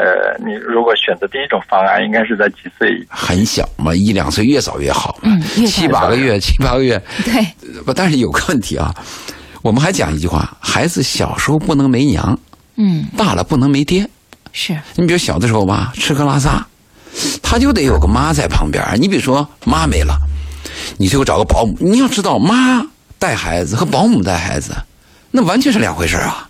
[0.00, 7.00] 呃，你如果选择第一种方案，应该是在几岁很小嘛，一两岁越早越好嘛，嗯七八个月，七八个月。
[7.22, 8.94] 对，不，但是有个问题啊，
[9.60, 12.38] 我们还讲一句话：孩子小时候不能没娘，
[12.76, 14.08] 嗯，大了不能没爹。
[14.52, 16.66] 是，你比如小的时候吧，吃喝拉撒，
[17.42, 18.82] 他就得有个妈在旁边。
[18.96, 20.16] 你比如说妈没了，
[20.96, 22.82] 你最后找个保姆，你要知道，妈
[23.18, 24.74] 带孩子和保姆带孩子，
[25.30, 26.48] 那完全是两回事啊。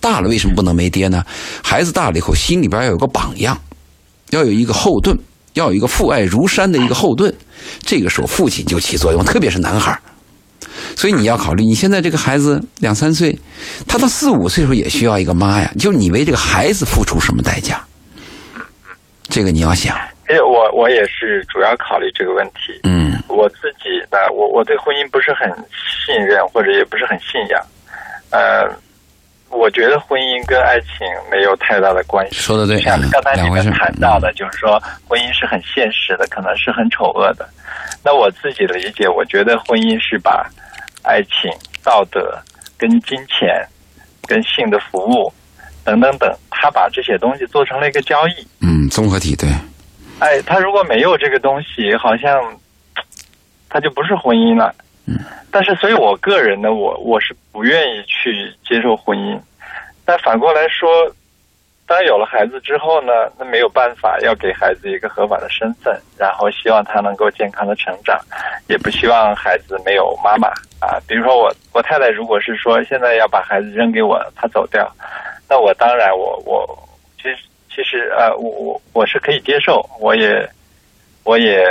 [0.00, 1.24] 大了为什么不能没爹呢？
[1.62, 3.58] 孩子大了以后，心里边要有个榜样，
[4.30, 5.16] 要有一个后盾，
[5.54, 7.34] 要有一个父爱如山的一个后盾。
[7.80, 9.98] 这个时候，父亲就起作用，特别是男孩
[10.94, 13.36] 所以你要考虑，你现在这个孩子两三岁，
[13.86, 15.72] 他到四五岁的时候也需要一个妈呀。
[15.78, 17.82] 就你为这个孩子付出什么代价？
[19.28, 19.96] 这个你要想。
[20.28, 22.80] 因为我我也是主要考虑这个问题。
[22.82, 25.48] 嗯，我自己呢，我我对婚姻不是很
[26.04, 27.62] 信任，或者也不是很信仰。
[28.30, 28.66] 呃，
[29.50, 32.36] 我觉得婚姻跟爱情没有太大的关系。
[32.36, 37.48] 说的对，像刚才你们谈到的，嗯就是说婚姻是很现实的，可能是很丑恶的。
[38.04, 40.48] 那我自己的理解，我觉得婚姻是把
[41.02, 41.50] 爱情、
[41.82, 42.38] 道德
[42.76, 43.64] 跟金钱、
[44.26, 45.32] 跟性的服务
[45.84, 48.32] 等等等，他把这些东西做成了一个交易。
[48.60, 49.48] 嗯，综合体对。
[50.18, 52.40] 哎，他如果没有这个东西，好像
[53.70, 54.74] 他就不是婚姻了。
[55.06, 55.18] 嗯。
[55.50, 59.40] 但是，所以我个人呢，我我是不愿意去接受婚姻。
[60.04, 60.88] 但反过来说，
[61.86, 68.20] 当有了孩子之后呢，那没有办法，要给孩子一个合法的身份，然后希望他能够健康的成长，
[68.68, 70.48] 也不希望孩子没有妈妈
[70.80, 71.00] 啊。
[71.06, 74.90] 比如说我我太太，如果是说现在要把孩子扔给我，她走掉，
[75.48, 76.78] 那我当然我我
[77.16, 77.36] 其实。
[77.68, 80.48] 其实呃，我我我是可以接受，我也
[81.24, 81.62] 我也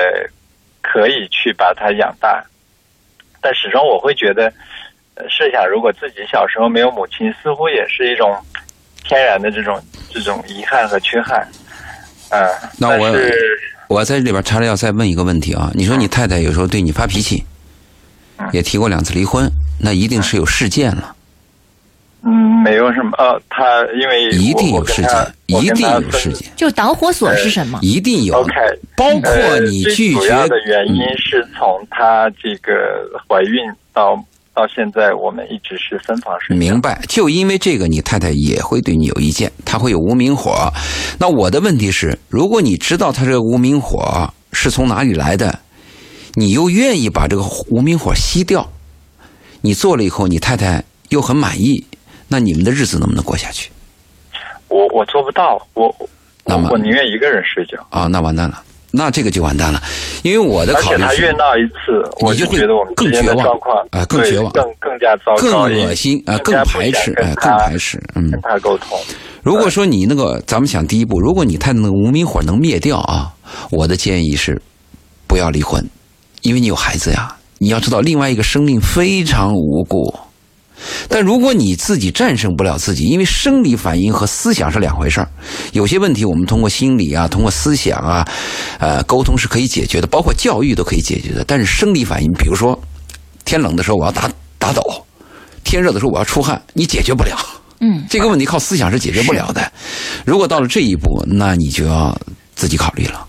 [0.83, 2.45] 可以去把他养大，
[3.45, 4.51] 但始终我会觉得，
[5.13, 8.35] 呃，设想如果自己小时候没有母亲，似乎也是一种
[9.03, 9.79] 天然的这种
[10.09, 11.39] 这种遗憾和缺憾，
[12.31, 12.69] 啊、呃。
[12.79, 13.15] 那我
[13.87, 17.43] 我在这里边插着要再问一个问题啊，你说你太太有时候对你发脾气，
[18.51, 19.47] 也提过两次离婚，
[19.79, 21.14] 那一定是有事件了。
[22.27, 23.63] 嗯，没有什么呃，他
[24.01, 25.11] 因为一定有事件，
[25.45, 26.51] 一定有事件。
[26.55, 27.77] 就导火索是什么？
[27.83, 28.33] 一定有。
[28.37, 28.51] OK，
[28.97, 30.19] 包括你拒绝。
[30.19, 32.73] 主要的原因是从她这个
[33.29, 33.59] 怀孕
[33.93, 34.15] 到
[34.55, 36.57] 到现在，我们一直是分房睡。
[36.57, 40.73] 明白，就因为这个，你太太也会对你有意见，她会有无名火。
[41.19, 45.59] 那我的问题是，如果你知道她这个无名火是从哪里来的，
[46.33, 48.67] 你又愿意把这个无名火熄掉，
[49.61, 51.85] 你做了以后，你太太又很满意。
[52.27, 53.69] 那你们的日子能不能过下去？
[54.67, 55.93] 我我做不到，我
[56.43, 58.61] 那么我宁愿一个人睡觉啊，那完蛋了，
[58.91, 59.81] 那这个就完蛋了，
[60.23, 63.47] 因为我的考虑而且他越闹一次，我就觉得我们更绝望
[63.91, 68.99] 啊，更绝望，更更加糟糕，更恶心啊，更排斥，啊，更排斥，嗯，跟他沟通。
[69.43, 73.31] 如果说你那个，咱们想第一步，如果你太太那个无名火能灭掉啊，
[73.71, 74.59] 我的建议是
[75.27, 75.87] 不要离婚，
[76.41, 80.13] 因为你有孩子呀，你要知道另外一个生命非常无辜。
[81.07, 85.29] 但如果你自己战胜不了自己，因为生理反应和思想是两回事儿，
[85.73, 88.27] 有些问题我们通过心理啊，通过思想啊，
[88.79, 91.43] 呃，沟通是可以解决的，包括教育都可以解决的。
[91.45, 92.79] 但是生理反应，比如说
[93.45, 94.81] 天冷的时候我要打打抖，
[95.63, 97.37] 天热的时候我要出汗，你解决不了。
[97.79, 99.71] 嗯，这个问题靠思想是解决不了的。
[100.25, 102.17] 如果到了这一步，那你就要
[102.55, 103.25] 自己考虑了。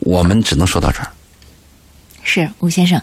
[0.00, 1.08] 我们只能说到这儿。
[2.24, 3.00] 是吴先生，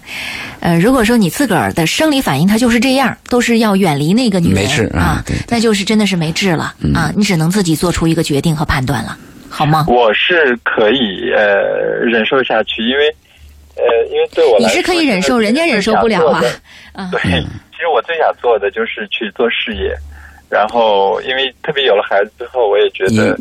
[0.59, 9.15] 呃，如果说你自个儿的生理反应它就是这样，都是要远离那个女人没治啊，对对那就是真的是没治了、嗯、啊，你只能自己做出一个决定和判断了，
[9.47, 9.85] 好吗？
[9.87, 11.43] 我是可以呃
[12.03, 13.07] 忍受下去，因为
[13.75, 16.41] 呃因为对我来你是可以忍受，人家忍受不了啊。
[16.93, 19.95] 啊，对，其实我最想做的就是去做事业，
[20.49, 23.37] 然后因为特别有了孩子之后，我也觉得。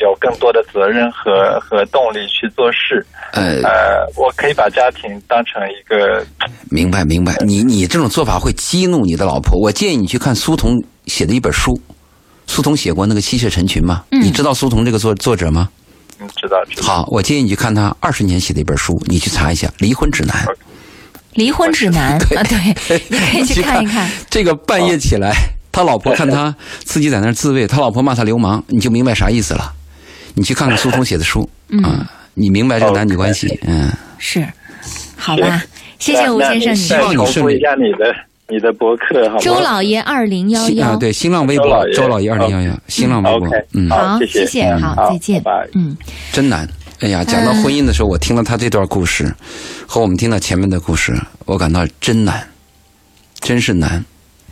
[0.00, 6.24] 有更多的责任和和动力去做事，呃呃，我可以把家庭当成一个
[6.70, 9.58] 明白明白，你你这种做法会激怒你的老婆。
[9.58, 11.80] 我建议你去看苏童写的一本书，
[12.46, 14.04] 苏童写过那个《妻妾成群》吗？
[14.10, 15.68] 嗯、你知道苏童这个作作者吗？
[16.20, 16.86] 嗯，知道知道。
[16.86, 20.44] 好，我建议你去看他二十年写的一本书，你去查一下《离婚指南》。
[21.34, 24.08] 离婚指南啊，对， 你可以去看一看。
[24.30, 25.32] 这个半夜起来，
[25.72, 29.72] 他老婆看他自己在那自慰，他老婆骂他流氓，你就明白啥意思了。
[30.34, 34.46] 你去看看苏童写的书，嗯、啊，你明白这个男女关系，嗯，是，
[35.16, 35.62] 好吧，
[35.98, 37.56] 谢谢吴先生，希望你顺利。
[37.56, 38.14] 一下你的
[38.48, 39.40] 你的博客，好吗？
[39.40, 42.30] 周老爷二零幺幺啊，对，新浪微博周老爷。
[42.30, 45.42] 二零幺幺，新浪微博，嗯，好，谢谢，好，再见，
[45.74, 45.96] 嗯，
[46.32, 46.68] 真难。
[47.00, 49.32] 哎呀，讲到婚姻的时候，我听了他这段故事，
[49.86, 51.14] 和我们听到前面的故事，
[51.44, 52.42] 我感到真难，
[53.40, 54.04] 真是难。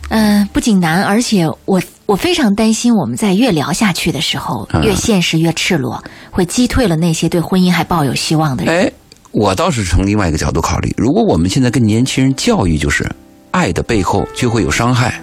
[0.09, 8.75] 嗯、呃，不仅难，而且我我非常担心，我们在越聊下去的时候，嗯越现实越赤裸，会击退了那些对婚姻还抱有希望的人。
[8.75, 8.91] 哎，
[9.31, 13.09] 我倒是从另外一个角度考虑，如果我们现在跟年轻人教育就是，
[13.51, 15.21] 爱的背后就会有伤害，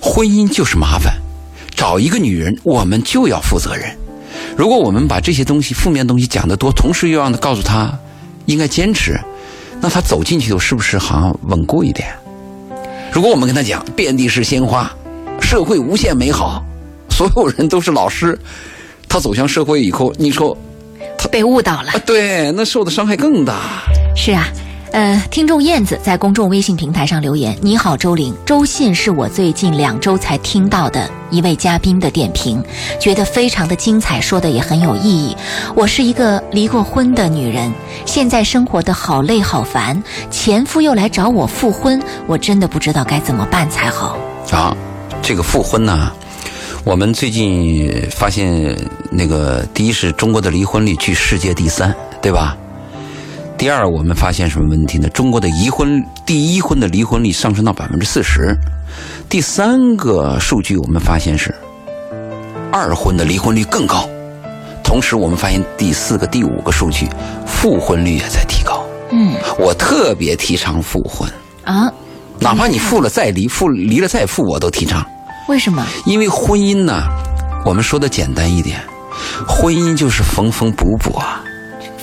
[0.00, 1.14] 婚姻就是麻烦，
[1.74, 3.94] 找一个女人我们就要负责任。
[4.56, 7.92] 如果我们把这些东西负面东西讲得多，同时又让他告诉他
[8.46, 9.18] 应该坚持。
[9.80, 12.08] 那他走进去后是不是好像稳固一点？
[13.12, 14.90] 如果我们跟他讲遍地是鲜花，
[15.40, 16.64] 社会无限美好，
[17.10, 18.38] 所有人都是老师，
[19.08, 20.56] 他走向社会以后，你说
[21.16, 23.54] 他被误导了，对，那受的伤害更大。
[24.16, 24.48] 是啊。
[24.92, 32.62] 呃，听众燕子在公众微信平台上留言：“你好，周玲，周信是我最近两周才听到的一位嘉宾的点评，
[33.00, 35.36] 觉得非常的精彩，说的也很有意义。
[35.74, 37.72] 我是一个离过婚的女人，
[38.06, 44.16] 现在生活的好累好烦，前夫又来找我复婚，我真的不知道该怎么办才好。”
[44.52, 44.76] 啊，
[45.24, 46.12] 这个复婚呢，
[46.84, 48.76] 我们最近发现，
[49.10, 52.54] 那个第一是中国的离婚率居世界第三，对吧？
[53.56, 55.08] 第二，我们发现什么问题呢？
[55.08, 58.54] 中国的离婚第一婚的离婚率上升到百分之四十。
[59.26, 61.54] 第三个数据，我们发现是
[62.70, 64.06] 二婚的离婚率更高。
[64.82, 67.08] 同时，我们发现第四个、第五个数据，
[67.46, 68.84] 复婚率也在提高。
[69.10, 71.26] 嗯，我特别提倡复婚
[71.64, 71.90] 啊，
[72.38, 75.02] 哪怕你复了再离，复离了再复，我都提倡。
[75.48, 75.86] 为什么？
[76.06, 77.02] 因为婚姻呢，
[77.64, 78.80] 我们说的简单一点，
[79.46, 81.42] 婚姻就是缝缝补补啊。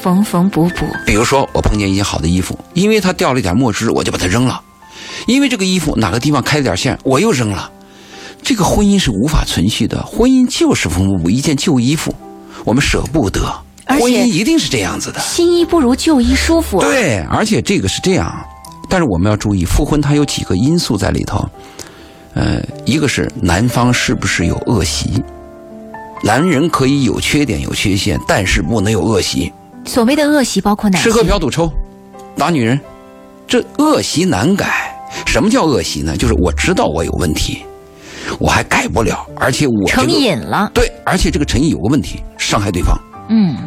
[0.01, 4.59] 缝缝补补，比如说我碰见一件好的衣服，因为它掉了一点墨汁，我就把它扔了；
[5.27, 7.69] 因为这个衣服哪个地方开了点线，我又扔了。
[8.41, 11.29] 这个婚姻是无法存续的，婚姻就是缝缝补补。
[11.29, 12.13] 一件旧衣服，
[12.65, 13.41] 我们舍不得，
[13.85, 15.19] 婚姻一定是这样子的。
[15.19, 16.79] 新衣不如旧衣舒服。
[16.81, 18.33] 对，而且这个是这样，
[18.89, 21.47] 但是我们要注意，复婚它有几个因素在里头。
[22.33, 25.21] 呃，一个是男方是不是有恶习，
[26.23, 29.51] 男人可以有缺点有缺陷，但是不能有恶习。
[29.85, 31.03] 所谓的恶习包括哪些？
[31.03, 31.69] 吃喝嫖赌抽，
[32.37, 32.79] 打女人，
[33.47, 34.95] 这恶习难改。
[35.25, 36.15] 什么叫恶习呢？
[36.15, 37.65] 就是我知道我有问题，
[38.39, 40.71] 我还改不了，而且我成瘾了。
[40.73, 42.97] 对，而且这个成瘾有个问题，伤害对方。
[43.27, 43.57] 嗯，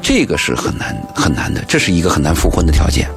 [0.00, 3.08] 这个是很难很难的，这是一个很难复婚的条件。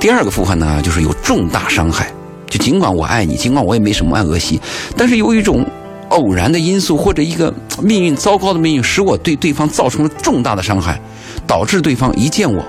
[0.00, 2.12] 第二个复婚呢，就是有重大伤害。
[2.52, 4.60] 就尽管我爱你，尽管我也没什么爱恶习，
[4.94, 5.64] 但是有一种
[6.10, 7.50] 偶然的因素或者一个
[7.82, 11.00] 命运糟糕的命运，使我对对方造成了重大的伤害。
[11.44, 12.62] 导致对方一见我，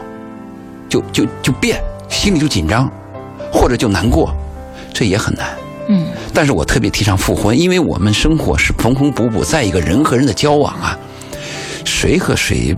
[0.89, 1.79] 就就就变，
[2.09, 2.89] 心里就紧张，
[3.51, 4.33] 或者就难过，
[4.91, 5.47] 这也很难。
[5.87, 10.97] 嗯，但是我特别提倡复婚，因为我们生活是缝缝补补，在一个人和人的交往啊，
[11.85, 12.75] 谁和谁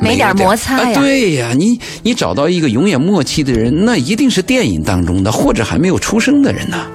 [0.00, 0.98] 没点摩擦呀？
[0.98, 6.86] 对呀，你你找到一个永远默契的人，那一定是电影当中的，或者还没有出生的人呢。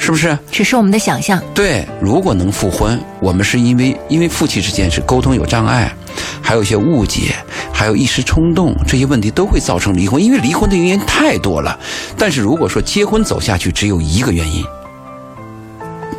[0.00, 0.38] 是不是？
[0.50, 1.42] 只是我们的想象。
[1.52, 5.92] 对，如果能复婚，我们是因为因为夫妻之间是沟通有障碍，
[6.40, 7.34] 还有一些误解，
[7.72, 10.22] 还有一时冲动，这些问题都会造成离婚。
[10.22, 11.78] 因为离婚的原因太多了。
[12.16, 14.64] 但是如果说结婚走下去，只有一个原因，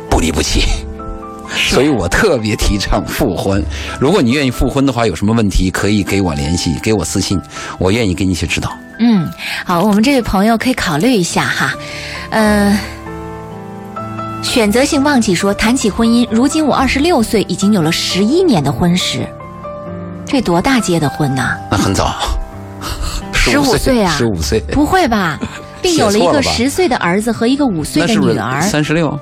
[0.08, 0.62] 不离不弃。
[1.74, 3.62] 所以我特别提倡复婚。
[3.98, 7.40] 如果你愿意复婚的话，有什么问题可以给我联系，给我私信，
[7.78, 8.72] 我愿意给你一些指导。
[8.98, 9.30] 嗯，
[9.64, 11.74] 好，我们这位朋友可以考虑一下哈，
[12.30, 12.78] 呃。
[14.42, 19.28] 选择性忘记说，谈起婚姻，如今我二十六岁，已经有了十一年的婚史，
[20.26, 21.58] 这多大结的婚呐？
[21.70, 22.16] 那很早，
[23.34, 24.58] 十五岁啊，十五岁？
[24.72, 25.38] 不会吧？
[25.82, 28.62] 并有了一个十岁的儿子和一个五岁的女儿。
[28.62, 29.16] 三十六？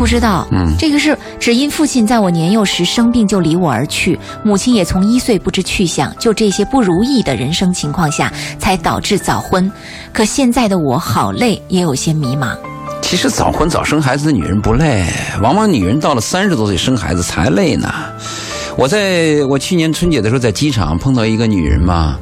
[0.00, 0.48] 不知道。
[0.50, 9.70] 嗯，这个是只因父亲在我年幼时生病就离我而去，母亲也从一岁不知去向，就这些不如意的人生情况下，才导致早婚。
[10.10, 12.56] 可现在的我好累，也有些迷茫。
[13.02, 15.04] 其实早婚早生孩子的女人不累，
[15.42, 17.92] 往往女人到了三十多岁生孩子才累呢。
[18.78, 22.18] 我在我去年春节的时候在机场碰到一个女人嘛，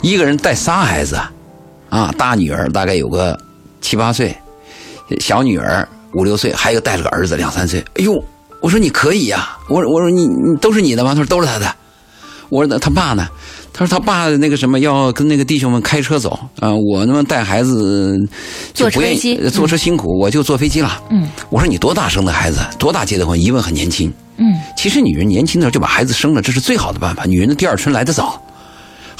[0.00, 1.20] 一个人带仨孩子，
[1.88, 3.38] 啊，大女儿大概有个
[3.80, 4.36] 七八岁，
[5.20, 7.80] 小女儿五六岁，还有带了个儿子两三岁。
[7.94, 8.12] 哎呦，
[8.60, 11.14] 我说你可以呀，我我说你你都是你的吗？
[11.14, 11.74] 他说都是他的。
[12.48, 13.26] 我说那他爸呢？
[13.72, 18.14] 他说他爸那个什么要跟那个弟兄们开车走啊，我那么带孩子
[18.74, 21.02] 就不愿意坐车辛苦，我就坐飞机了。
[21.10, 23.40] 嗯，我说你多大生的孩子，多大结的婚？
[23.40, 24.12] 一问很年轻。
[24.36, 27.24] 嗯，其实女人年轻的时候就把孩子生了，这是最好的办法。
[27.24, 28.38] 女人的第二春来得早，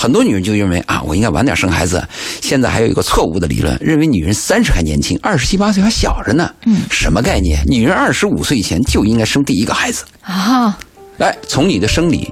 [0.02, 2.02] 很多女人就认为啊，我应该晚点生孩子。
[2.40, 6.50] 现在还有一个错误的理论，认为女人三十还年轻，二十七八岁还小着呢。
[6.66, 7.62] 嗯，什么概念？
[7.68, 10.76] 女人二十五岁以前就应该生第一个孩子啊！
[11.18, 12.28] 来，从你的生理。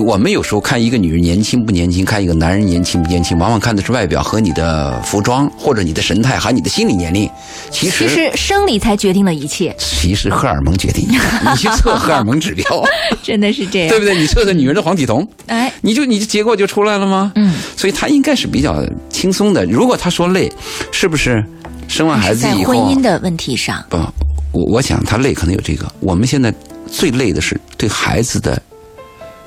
[0.00, 7.30] 我们有时候看一个女人年轻不年轻，看一个男人年轻不年轻，往往看的是外表和你的服装，或者你的神态，还有你的心理年龄。
[7.70, 9.74] 其实，其实生理才决定了一切。
[9.78, 12.64] 其实荷尔蒙决定，你去测荷尔蒙指标
[13.22, 14.16] 真的是这样，对不对？
[14.16, 17.32] 你测测女人的黄体酮， 哎，你就你的结果就出来了吗？
[17.36, 19.64] 嗯，所以她应该是比较轻松的。
[19.64, 20.52] 如果她说累，
[20.90, 21.44] 是不是
[21.86, 22.74] 生完孩子以后？
[22.74, 23.96] 在婚姻的问题上，不，
[24.50, 25.86] 我我想她累可能有这个。
[26.00, 26.52] 我们现在
[26.90, 28.60] 最累的是对孩子的。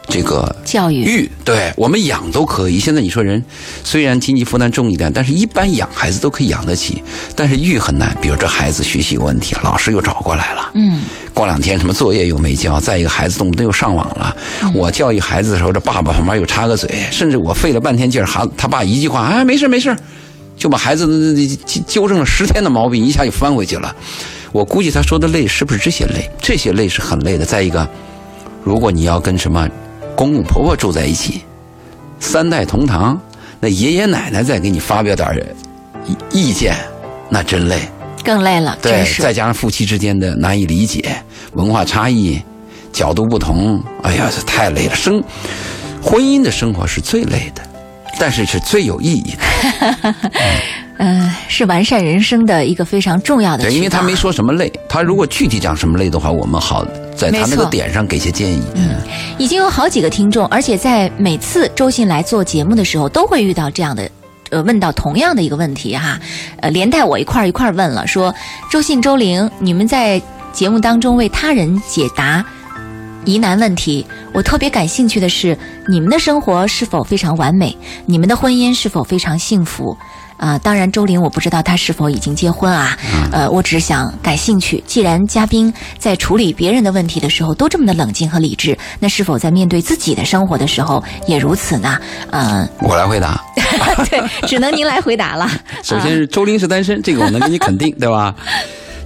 [0.10, 2.80] 这个教育育，对我们养都可以。
[2.80, 3.44] 现在你说人
[3.84, 7.04] 虽然经济负担重一点，但是一般养孩子都可以养得起，
[7.36, 8.16] 但是育很难。
[8.22, 11.02] 比如这孩子学习有问题，老师又找过来了，嗯，
[11.34, 14.36] 过两天什么作业又没交，再一个孩子动不动又上网了。
[14.74, 19.96] 我教育孩子的时候，这爸爸旁边又插个嘴，甚至我费了半天劲儿，孩他爸一句话，哎，没事没事，
[20.56, 21.36] 就把孩子
[21.66, 23.94] 纠纠正了十天的毛病，一下就翻回去了。
[24.54, 26.30] 我估计他说的累是不是这些累？
[26.42, 27.46] 这些累是很累的。
[27.46, 27.88] 再一个，
[28.64, 29.68] 如果你要跟什么
[30.18, 31.44] 公公婆婆住在一起，
[32.20, 33.22] 三代同堂，
[33.60, 35.32] 那爷爷奶奶再给你发表点
[36.08, 36.76] 意意见，
[37.30, 37.80] 那真累。
[38.24, 41.16] 更累了，对再加上夫妻之间的难以理解、
[41.54, 42.42] 文化差异、
[42.92, 44.96] 角度不同，哎呀，这太累了。
[44.96, 45.24] 生
[46.02, 47.62] 婚姻的生活是最累的，
[48.20, 49.38] 但是是最有意义的。
[50.02, 50.14] 嗯、
[51.48, 56.86] 是完善人生的一个非常重要的渠对，因为他没说什么累，他如果具体讲什么累的话，我们好
[57.16, 58.62] 在他那个点上给些建议。
[58.76, 58.96] 嗯，
[59.38, 64.10] 已经有好几个听众，而且在每次周信来做节目的时候，都会遇到这样的。
[64.50, 66.18] 呃，问到同样的一个问题哈，
[66.62, 68.34] 呃，连带我一块儿一块儿问了，说
[68.72, 70.22] 周信、周玲，你们在
[70.54, 72.42] 节目当中为他人解答
[73.26, 75.58] 疑难问题，我特别感兴趣的是，
[75.90, 77.78] 你们的生活是否非常完美？
[78.06, 79.94] 你们的婚姻是否非常幸福？
[80.38, 82.98] 啊、当然，周玲我不知道她是否已经结婚啊，
[83.32, 84.84] 呃，我只是想感兴趣。
[84.86, 92.00] 既然嘉宾在处理别人的问题的时候都这么的冷静和理智，那是否在面对自己的生活的时候也如此呢？
[92.32, 93.44] 呃，我来回答。
[94.10, 95.50] 对，只能您来回答了。
[95.84, 98.34] 首先是周玲是单身，这个我能给你肯定，对吧？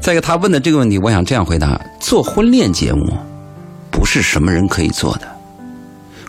[0.02, 3.18] 再一个，他问的这个问题，我想这样回答：做婚恋节目
[3.90, 5.28] 不是什么人可以做的。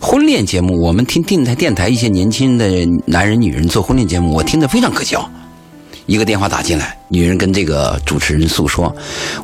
[0.05, 2.67] 婚恋节目，我们听电台电台一些年轻的
[3.07, 5.31] 男人、女人做婚恋节目，我听得非常可笑。
[6.07, 8.93] 一个电话打进来，女人跟这个主持人诉说：“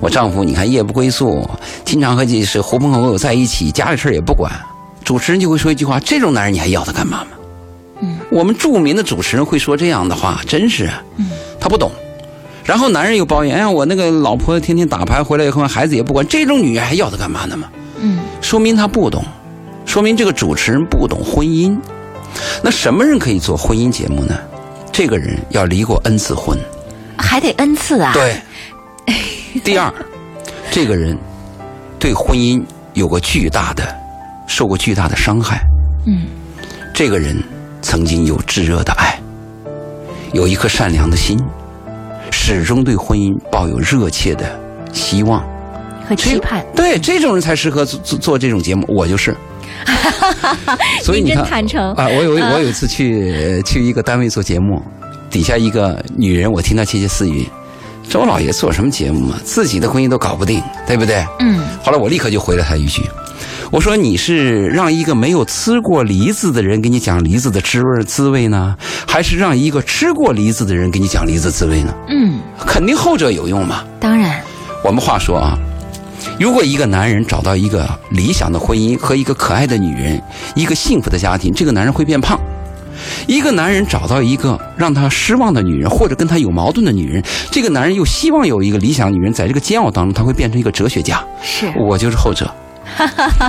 [0.03, 1.49] 我丈夫你看夜不归宿，
[1.85, 4.53] 经常和这是狐朋狗友在一起，家里事儿也不管。”
[5.05, 7.31] 主持人就会说一句话：“这种男人你还要他干嘛吗？”
[8.03, 11.31] 嗯，我们著名的主持人会说这样的话，真是，嗯，
[11.61, 11.93] 他不懂。
[12.65, 17.69] 然后男人又抱怨：“哎呀，我那个老婆天天打牌回来以后，孩子也不管，这种女人还要他干嘛呢嘛？”
[18.03, 19.25] 嗯，说明他不懂，
[19.89, 21.75] 说明这个主持人不懂婚姻。
[22.63, 24.39] 那什么人可以做婚姻节目呢？
[24.93, 26.59] 这个人要离过 n 次婚。
[27.17, 28.13] 还得 n 次啊。
[28.13, 28.37] 对。
[29.65, 29.91] 第二，
[30.71, 31.17] 这个人
[31.99, 32.63] 对婚姻
[32.93, 33.83] 有过巨大的、
[34.47, 35.63] 受过巨大的伤害。
[36.07, 36.27] 嗯。
[36.93, 37.43] 这个人
[37.81, 39.19] 曾经有炙热的爱，
[40.35, 41.43] 有一颗善良的心，
[42.31, 44.45] 始终对婚姻抱有热切的
[44.93, 45.43] 希望。
[46.07, 46.63] 和期盼。
[46.77, 49.35] 对，这种人才适合做做做这种节目，我就是。
[51.03, 54.83] 所以你看真坦诚啊，我有我有一次去呃去一个单位做节目，
[55.31, 57.49] 底下一个女人，我听她窃窃私语
[58.09, 59.39] ：“周老爷做什么节目嘛？
[59.45, 63.03] 自己的婚姻都搞不定，对不对？”嗯，后来我立刻就回了她一句
[63.71, 68.77] ：“我说你是让一个没有吃过梨子的人给你讲梨子的滋味滋味呢，
[69.07, 71.95] 还是让一个吃过梨子的人给你讲梨子滋味呢？
[72.09, 73.85] 嗯，肯定后者有用嘛。
[74.01, 74.41] 当然，
[74.85, 75.59] 我们话说啊，
[76.39, 80.23] 如果一个男人找到一个理想的婚姻和一个可爱的女人，
[80.55, 82.39] 一个幸福的家庭，这个男人会变胖；
[83.27, 91.25] 一个男人找到一个让他失望的女人，或者跟他有矛盾的女人，这个男人又希望有一个理想女人，在这个煎熬当中，他会变成一个哲学家。
[91.43, 92.53] 是我就是后者，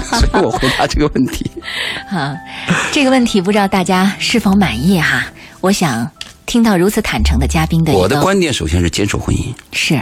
[0.04, 1.50] 所以我回答这个问题。
[2.10, 2.36] 啊，
[2.92, 5.26] 这个问题不知道大家是否满意哈？
[5.62, 6.10] 我想
[6.46, 9.54] 听到如此坦诚的嘉宾的我的观点首先是坚守婚姻。
[9.72, 10.02] 是。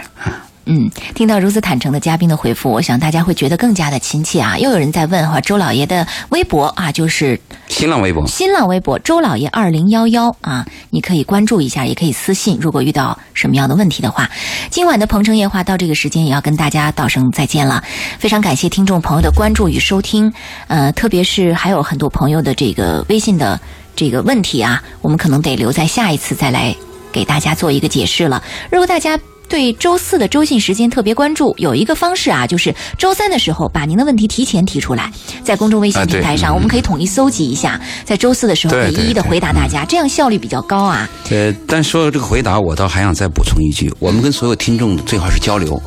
[0.68, 4.58] 嗯，听到如此坦诚的嘉宾的回复，我想大家会觉得更加的亲切啊！
[4.58, 7.40] 又有人在问哈，周老爷的微博啊，就是
[7.70, 12.58] 新浪微博，新浪微博周老爷二零幺幺啊，你可以关注一下，也可以私信。
[12.62, 14.30] 如果遇到什么样的问题的话，
[14.70, 17.82] 今晚的鹏城夜话到这个时间也要跟大家道声再见了。
[18.20, 20.32] 非常感谢听众朋友的关注与收听，
[20.68, 23.58] 呃，特别是还有很多朋友的这个微信的
[23.96, 26.76] 这个问题啊，我们可能得留在下一次再来
[27.12, 28.44] 给大家做一个解释了。
[28.70, 29.18] 如果大家
[29.50, 35.12] 对周四的周信时间特别关注，有一个方式啊，就是周三的时候把您的问题提前提出来，
[35.44, 41.08] 在公众微信平台上，嗯我们可以统一搜集一下，在周四的时候一一的回答大家，这样效率比较高啊。
[41.30, 45.82] 呃，但说到这个回答，我倒还想再补充一句：我们跟所有听众最好是交流，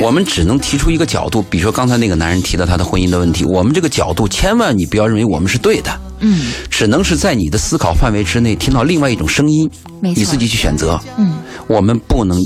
[0.00, 11.00] 我们只能提出一个角度，比如说刚才那个男人提到他的婚姻的问题，我们这个角度千万你不要认为我们是对的，嗯，只能是在你的思考范围之内听到另外一种声音，你自己去选择。
[11.16, 12.38] 嗯，我们不能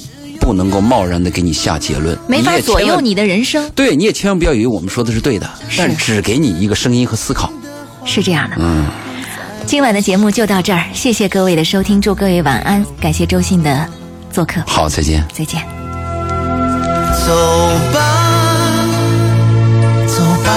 [0.43, 2.59] 不能够贸然的给你下结论，没法。
[2.59, 7.49] 左右你的人生，对，你也千万不要以为我们说的是对的，但只给你一个声音和思考。
[8.05, 8.57] 是这样的。
[8.59, 8.84] 嗯，
[9.66, 13.88] 今晚的节目就到这儿，谢谢各位的收听，祝各位晚安，感谢周信的
[14.32, 15.24] 做客，好，再见。
[15.32, 15.62] 再见。
[17.24, 17.32] 走
[17.93, 18.01] 吧，
[20.09, 20.51] 走吧，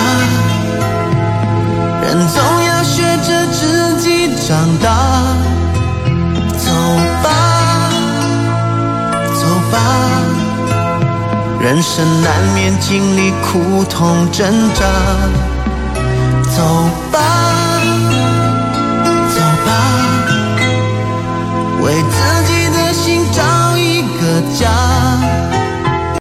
[2.01, 5.44] 人总要学着自己长大。
[11.65, 14.85] 人生难免经历苦痛挣扎。
[16.55, 16.61] 走
[17.11, 17.19] 吧，
[19.33, 19.71] 走吧，
[21.81, 24.84] 为自己的心找一个家。